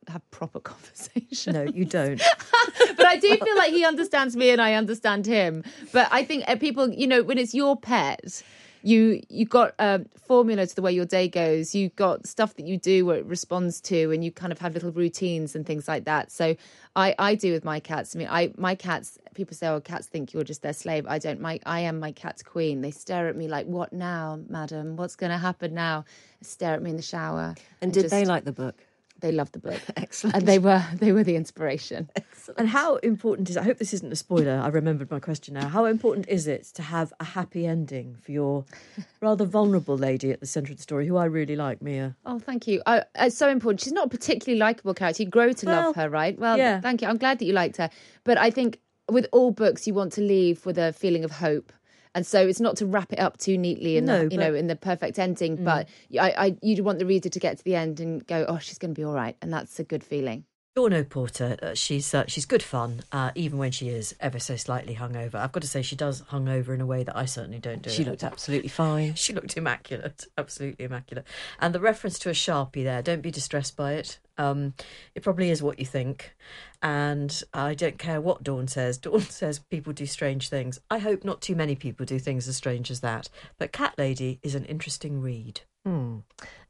have 0.08 0.28
proper 0.30 0.60
conversation. 0.72 1.54
No, 1.54 1.62
you 1.62 1.84
don't. 1.84 2.20
but 2.96 3.06
I 3.06 3.16
do 3.16 3.36
feel 3.36 3.56
like 3.56 3.70
he 3.70 3.84
understands 3.84 4.36
me 4.36 4.50
and 4.50 4.60
I 4.60 4.74
understand 4.74 5.26
him. 5.26 5.64
But 5.92 6.08
I 6.10 6.24
think 6.24 6.44
uh, 6.48 6.56
people, 6.56 6.90
you 6.90 7.06
know, 7.06 7.22
when 7.22 7.38
it's 7.38 7.54
your 7.54 7.76
pet, 7.76 8.42
you 8.82 9.22
you 9.28 9.44
got 9.44 9.74
a 9.78 10.00
formula 10.26 10.66
to 10.66 10.74
the 10.74 10.80
way 10.82 10.92
your 10.92 11.04
day 11.04 11.28
goes. 11.28 11.74
You 11.74 11.90
got 11.90 12.26
stuff 12.26 12.54
that 12.56 12.66
you 12.66 12.78
do 12.78 13.04
where 13.04 13.18
it 13.18 13.26
responds 13.26 13.80
to, 13.82 14.10
and 14.10 14.24
you 14.24 14.32
kind 14.32 14.52
of 14.52 14.58
have 14.60 14.72
little 14.72 14.92
routines 14.92 15.54
and 15.54 15.66
things 15.66 15.86
like 15.86 16.04
that. 16.04 16.32
So 16.32 16.56
I 16.96 17.14
I 17.18 17.34
do 17.34 17.52
with 17.52 17.62
my 17.64 17.78
cats. 17.80 18.16
I 18.16 18.18
mean, 18.18 18.28
I 18.30 18.52
my 18.56 18.74
cats. 18.74 19.18
People 19.34 19.54
say, 19.54 19.68
"Oh, 19.68 19.80
cats 19.80 20.06
think 20.06 20.32
you're 20.32 20.44
just 20.44 20.62
their 20.62 20.72
slave." 20.72 21.04
I 21.06 21.18
don't. 21.18 21.40
My 21.40 21.60
I 21.66 21.80
am 21.80 22.00
my 22.00 22.12
cat's 22.12 22.42
queen. 22.42 22.80
They 22.80 22.90
stare 22.90 23.28
at 23.28 23.36
me 23.36 23.48
like, 23.48 23.66
"What 23.66 23.92
now, 23.92 24.40
madam? 24.48 24.96
What's 24.96 25.16
going 25.16 25.30
to 25.30 25.38
happen 25.38 25.74
now?" 25.74 26.06
Stare 26.40 26.72
at 26.72 26.82
me 26.82 26.88
in 26.88 26.96
the 26.96 27.02
shower. 27.02 27.54
And 27.82 27.92
did 27.92 28.04
just- 28.04 28.12
they 28.12 28.24
like 28.24 28.44
the 28.44 28.52
book? 28.52 28.82
They 29.20 29.32
love 29.32 29.52
the 29.52 29.58
book. 29.58 29.80
Excellent. 29.96 30.36
And 30.36 30.46
they 30.46 30.58
were 30.58 30.84
they 30.94 31.12
were 31.12 31.24
the 31.24 31.36
inspiration. 31.36 32.10
Excellent. 32.16 32.58
And 32.58 32.68
how 32.68 32.96
important 32.96 33.50
is 33.50 33.56
I 33.56 33.62
hope 33.62 33.78
this 33.78 33.94
isn't 33.94 34.12
a 34.12 34.16
spoiler. 34.16 34.60
I 34.62 34.68
remembered 34.68 35.10
my 35.10 35.20
question 35.20 35.54
now. 35.54 35.68
How 35.68 35.84
important 35.84 36.28
is 36.28 36.46
it 36.46 36.64
to 36.74 36.82
have 36.82 37.12
a 37.20 37.24
happy 37.24 37.66
ending 37.66 38.16
for 38.16 38.32
your 38.32 38.64
rather 39.20 39.44
vulnerable 39.44 39.96
lady 39.96 40.30
at 40.32 40.40
the 40.40 40.46
centre 40.46 40.72
of 40.72 40.78
the 40.78 40.82
story, 40.82 41.06
who 41.06 41.16
I 41.16 41.26
really 41.26 41.56
like, 41.56 41.82
Mia? 41.82 42.16
Oh, 42.26 42.38
thank 42.38 42.66
you. 42.66 42.82
I, 42.86 43.04
it's 43.16 43.36
so 43.36 43.48
important. 43.48 43.80
She's 43.80 43.92
not 43.92 44.06
a 44.06 44.10
particularly 44.10 44.58
likable 44.58 44.94
character. 44.94 45.22
You 45.22 45.28
grow 45.28 45.52
to 45.52 45.66
love 45.66 45.96
her, 45.96 46.08
right? 46.08 46.38
Well, 46.38 46.58
yeah. 46.58 46.80
thank 46.80 47.02
you. 47.02 47.08
I'm 47.08 47.18
glad 47.18 47.38
that 47.38 47.44
you 47.44 47.52
liked 47.52 47.76
her. 47.76 47.90
But 48.24 48.38
I 48.38 48.50
think 48.50 48.80
with 49.10 49.26
all 49.32 49.50
books, 49.50 49.86
you 49.86 49.94
want 49.94 50.12
to 50.14 50.20
leave 50.20 50.64
with 50.64 50.78
a 50.78 50.92
feeling 50.92 51.24
of 51.24 51.32
hope. 51.32 51.72
And 52.14 52.26
so 52.26 52.46
it's 52.46 52.60
not 52.60 52.76
to 52.78 52.86
wrap 52.86 53.12
it 53.12 53.20
up 53.20 53.38
too 53.38 53.56
neatly 53.56 53.96
in 53.96 54.04
No, 54.04 54.26
the, 54.26 54.34
you 54.34 54.38
know, 54.38 54.52
in 54.52 54.66
the 54.66 54.76
perfect 54.76 55.18
ending, 55.18 55.58
mm. 55.58 55.64
but 55.64 55.88
I, 56.18 56.30
I, 56.30 56.56
you 56.60 56.82
want 56.82 56.98
the 56.98 57.06
reader 57.06 57.28
to 57.28 57.38
get 57.38 57.58
to 57.58 57.64
the 57.64 57.76
end 57.76 58.00
and 58.00 58.26
go, 58.26 58.44
oh, 58.48 58.58
she's 58.58 58.78
going 58.78 58.94
to 58.94 58.98
be 58.98 59.04
all 59.04 59.14
right, 59.14 59.36
and 59.40 59.52
that's 59.52 59.78
a 59.78 59.84
good 59.84 60.02
feeling. 60.02 60.44
Dawn 60.76 61.04
Porter, 61.06 61.56
uh, 61.60 61.74
she's 61.74 62.14
uh, 62.14 62.24
she's 62.28 62.46
good 62.46 62.62
fun, 62.62 63.02
uh, 63.10 63.32
even 63.34 63.58
when 63.58 63.72
she 63.72 63.88
is 63.88 64.14
ever 64.20 64.38
so 64.38 64.54
slightly 64.54 64.94
hungover. 64.94 65.34
I've 65.34 65.50
got 65.50 65.62
to 65.62 65.68
say, 65.68 65.82
she 65.82 65.96
does 65.96 66.22
hungover 66.22 66.72
in 66.72 66.80
a 66.80 66.86
way 66.86 67.02
that 67.02 67.16
I 67.16 67.24
certainly 67.24 67.58
don't 67.58 67.82
do. 67.82 67.90
She 67.90 68.02
it. 68.02 68.08
looked 68.08 68.22
absolutely 68.22 68.68
fine. 68.68 69.14
She 69.20 69.32
looked 69.32 69.56
immaculate, 69.56 70.26
absolutely 70.38 70.84
immaculate. 70.84 71.26
And 71.58 71.74
the 71.74 71.80
reference 71.80 72.18
to 72.20 72.30
a 72.30 72.32
sharpie 72.32 72.84
there, 72.84 73.02
don't 73.02 73.20
be 73.20 73.32
distressed 73.32 73.76
by 73.76 73.94
it. 73.94 74.20
Um, 74.38 74.74
it 75.14 75.22
probably 75.22 75.50
is 75.50 75.62
what 75.62 75.78
you 75.80 75.86
think. 75.86 76.34
And 76.82 77.42
I 77.52 77.74
don't 77.74 77.98
care 77.98 78.20
what 78.20 78.44
Dawn 78.44 78.68
says. 78.68 78.96
Dawn 78.98 79.22
says 79.22 79.58
people 79.58 79.92
do 79.92 80.06
strange 80.06 80.48
things. 80.48 80.80
I 80.88 80.98
hope 80.98 81.24
not 81.24 81.40
too 81.40 81.56
many 81.56 81.74
people 81.74 82.06
do 82.06 82.20
things 82.20 82.46
as 82.46 82.56
strange 82.56 82.90
as 82.90 83.00
that. 83.00 83.28
But 83.58 83.72
Cat 83.72 83.94
Lady 83.98 84.38
is 84.42 84.54
an 84.54 84.64
interesting 84.66 85.20
read. 85.20 85.62
Hmm. 85.84 86.18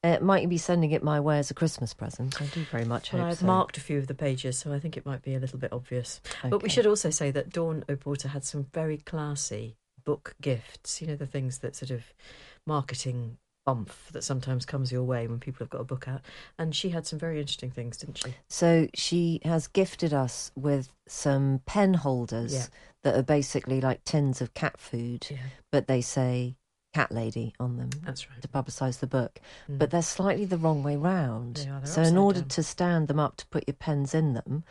Uh, 0.04 0.18
might 0.20 0.42
you 0.42 0.48
be 0.48 0.56
sending 0.58 0.92
it 0.92 1.02
my 1.02 1.18
way 1.20 1.38
as 1.38 1.50
a 1.50 1.54
Christmas 1.54 1.92
present? 1.94 2.40
I 2.40 2.46
do 2.46 2.62
very 2.64 2.84
much 2.84 3.10
hope 3.10 3.20
Well, 3.20 3.30
I've 3.30 3.38
so. 3.38 3.46
marked 3.46 3.76
a 3.76 3.80
few 3.80 3.98
of 3.98 4.06
the 4.06 4.14
pages, 4.14 4.56
so 4.58 4.72
I 4.72 4.78
think 4.78 4.96
it 4.96 5.04
might 5.04 5.22
be 5.22 5.34
a 5.34 5.38
little 5.40 5.58
bit 5.58 5.72
obvious. 5.72 6.20
But 6.48 6.62
we 6.62 6.68
should 6.68 6.86
also 6.86 7.10
say 7.10 7.30
that 7.32 7.50
Dawn 7.50 7.84
O'Porter 7.88 8.28
had 8.28 8.44
some 8.44 8.66
very 8.72 8.98
classy 8.98 9.76
book 10.04 10.34
gifts. 10.40 11.00
You 11.02 11.08
know, 11.08 11.16
the 11.16 11.26
things 11.26 11.58
that 11.58 11.76
sort 11.76 11.90
of 11.90 12.04
marketing 12.66 13.36
bump 13.66 13.90
that 14.12 14.24
sometimes 14.24 14.64
comes 14.64 14.90
your 14.90 15.02
way 15.04 15.26
when 15.26 15.38
people 15.38 15.58
have 15.64 15.70
got 15.70 15.82
a 15.82 15.84
book 15.84 16.08
out. 16.08 16.22
And 16.58 16.74
she 16.74 16.90
had 16.90 17.06
some 17.06 17.18
very 17.18 17.38
interesting 17.40 17.70
things, 17.70 17.98
didn't 17.98 18.16
she? 18.18 18.34
So 18.48 18.88
she 18.94 19.40
has 19.44 19.66
gifted 19.68 20.14
us 20.14 20.50
with 20.56 20.92
some 21.06 21.60
pen 21.66 21.94
holders 21.94 22.54
Yeah. 22.54 22.66
that 23.02 23.16
are 23.16 23.22
basically 23.22 23.80
like 23.82 24.02
tins 24.04 24.40
of 24.40 24.54
cat 24.54 24.78
food, 24.80 25.26
Yeah. 25.30 25.36
but 25.70 25.88
they 25.88 26.00
say 26.00 26.56
cat 26.92 27.12
lady 27.12 27.54
on 27.60 27.76
them. 27.76 27.90
That's 28.04 28.28
right. 28.28 28.40
To 28.42 28.48
publicise 28.48 28.98
the 29.00 29.06
book, 29.06 29.40
Mm. 29.68 29.78
but 29.78 29.90
they're 29.90 30.02
slightly 30.02 30.44
the 30.44 30.58
wrong 30.58 30.82
way 30.82 30.96
round. 30.96 31.66
Are, 31.70 31.86
so 31.86 32.02
in 32.02 32.16
order 32.16 32.40
down. 32.40 32.48
to 32.48 32.62
stand 32.62 33.08
them 33.08 33.20
up 33.20 33.36
to 33.36 33.46
put 33.46 33.66
your 33.66 33.74
pens 33.74 34.14
in 34.14 34.34
them, 34.34 34.64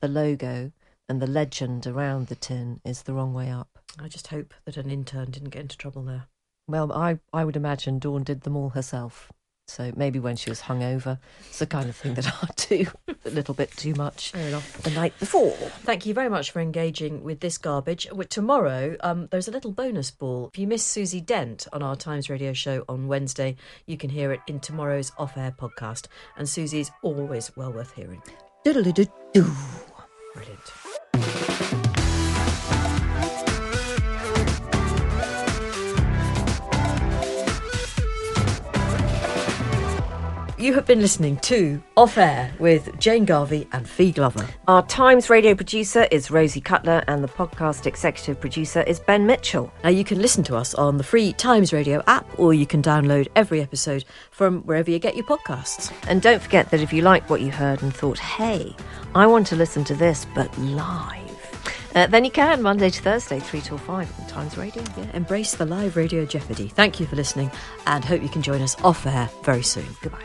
the 0.00 0.08
logo 0.08 0.72
and 1.08 1.20
the 1.22 1.26
legend 1.26 1.86
around 1.86 2.26
the 2.28 2.34
tin 2.34 2.80
is 2.84 3.02
the 3.02 3.12
wrong 3.14 3.32
way 3.34 3.50
up. 3.50 3.78
I 3.98 4.08
just 4.08 4.28
hope 4.28 4.52
that 4.64 4.76
an 4.76 4.90
intern 4.90 5.30
didn't 5.30 5.50
get 5.50 5.62
into 5.62 5.76
trouble 5.76 6.02
there. 6.02 6.24
Well, 6.68 6.92
I, 6.92 7.20
I 7.32 7.44
would 7.44 7.56
imagine 7.56 7.98
Dawn 7.98 8.24
did 8.24 8.40
them 8.42 8.56
all 8.56 8.70
herself. 8.70 9.30
So 9.68 9.92
maybe 9.96 10.20
when 10.20 10.36
she 10.36 10.48
was 10.48 10.62
hungover, 10.62 11.18
it's 11.48 11.58
the 11.58 11.66
kind 11.66 11.88
of 11.88 11.96
thing 11.96 12.14
that 12.14 12.26
I 12.42 12.48
do 12.56 12.86
a 13.24 13.30
little 13.30 13.52
bit 13.54 13.70
too 13.72 13.94
much 13.94 14.30
Fair 14.30 14.46
enough. 14.48 14.80
the 14.82 14.90
night 14.90 15.18
before. 15.18 15.50
Thank 15.82 16.06
you 16.06 16.14
very 16.14 16.28
much 16.28 16.52
for 16.52 16.60
engaging 16.60 17.24
with 17.24 17.40
this 17.40 17.58
garbage. 17.58 18.06
Tomorrow, 18.28 18.96
um, 19.00 19.26
there's 19.32 19.48
a 19.48 19.50
little 19.50 19.72
bonus 19.72 20.10
ball. 20.12 20.50
If 20.52 20.58
you 20.58 20.68
miss 20.68 20.84
Susie 20.84 21.20
Dent 21.20 21.66
on 21.72 21.82
our 21.82 21.96
Times 21.96 22.30
Radio 22.30 22.52
show 22.52 22.84
on 22.88 23.08
Wednesday, 23.08 23.56
you 23.86 23.96
can 23.96 24.10
hear 24.10 24.30
it 24.30 24.40
in 24.46 24.60
tomorrow's 24.60 25.10
off-air 25.18 25.52
podcast. 25.58 26.06
And 26.36 26.48
Susie's 26.48 26.92
always 27.02 27.50
well 27.56 27.72
worth 27.72 27.92
hearing. 27.92 28.22
Brilliant. 30.34 30.70
You 40.58 40.72
have 40.72 40.86
been 40.86 41.02
listening 41.02 41.36
to 41.40 41.82
Off 41.98 42.16
Air 42.16 42.50
with 42.58 42.98
Jane 42.98 43.26
Garvey 43.26 43.68
and 43.72 43.86
Fi 43.86 44.10
Glover. 44.10 44.48
Our 44.66 44.82
Times 44.86 45.28
radio 45.28 45.54
producer 45.54 46.08
is 46.10 46.30
Rosie 46.30 46.62
Cutler, 46.62 47.04
and 47.08 47.22
the 47.22 47.28
podcast 47.28 47.84
executive 47.84 48.40
producer 48.40 48.80
is 48.80 48.98
Ben 48.98 49.26
Mitchell. 49.26 49.70
Now, 49.84 49.90
you 49.90 50.02
can 50.02 50.18
listen 50.22 50.42
to 50.44 50.56
us 50.56 50.72
on 50.72 50.96
the 50.96 51.04
free 51.04 51.34
Times 51.34 51.74
Radio 51.74 52.02
app, 52.06 52.26
or 52.38 52.54
you 52.54 52.66
can 52.66 52.80
download 52.80 53.28
every 53.36 53.60
episode 53.60 54.06
from 54.30 54.62
wherever 54.62 54.90
you 54.90 54.98
get 54.98 55.14
your 55.14 55.26
podcasts. 55.26 55.92
And 56.08 56.22
don't 56.22 56.40
forget 56.40 56.70
that 56.70 56.80
if 56.80 56.90
you 56.90 57.02
liked 57.02 57.28
what 57.28 57.42
you 57.42 57.50
heard 57.50 57.82
and 57.82 57.94
thought, 57.94 58.18
hey, 58.18 58.74
I 59.14 59.26
want 59.26 59.46
to 59.48 59.56
listen 59.56 59.84
to 59.84 59.94
this, 59.94 60.26
but 60.34 60.56
live, 60.56 61.25
uh, 61.96 62.06
then 62.06 62.24
you 62.24 62.30
can 62.30 62.62
Monday 62.62 62.90
to 62.90 63.02
Thursday, 63.02 63.40
3 63.40 63.60
till 63.62 63.78
5 63.78 64.20
on 64.20 64.26
Times 64.28 64.56
Radio. 64.56 64.84
Yeah, 64.96 65.10
embrace 65.14 65.54
the 65.54 65.66
live 65.66 65.96
radio 65.96 66.24
jeopardy. 66.26 66.68
Thank 66.68 67.00
you 67.00 67.06
for 67.06 67.16
listening, 67.16 67.50
and 67.86 68.04
hope 68.04 68.22
you 68.22 68.28
can 68.28 68.42
join 68.42 68.62
us 68.62 68.76
off 68.84 69.06
air 69.06 69.28
very 69.42 69.62
soon. 69.62 69.86
Goodbye. 70.02 70.22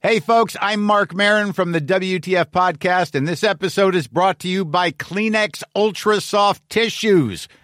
Hey, 0.00 0.20
folks, 0.20 0.56
I'm 0.60 0.80
Marc 0.80 1.12
Maron 1.12 1.52
from 1.52 1.72
the 1.72 1.80
WTF 1.80 2.52
Podcast, 2.52 3.16
and 3.16 3.26
this 3.26 3.42
episode 3.42 3.96
is 3.96 4.06
brought 4.06 4.38
to 4.38 4.48
you 4.48 4.64
by 4.64 4.92
Kleenex 4.92 5.64
Ultra 5.74 6.20
Soft 6.20 6.62
Tissues, 6.70 7.48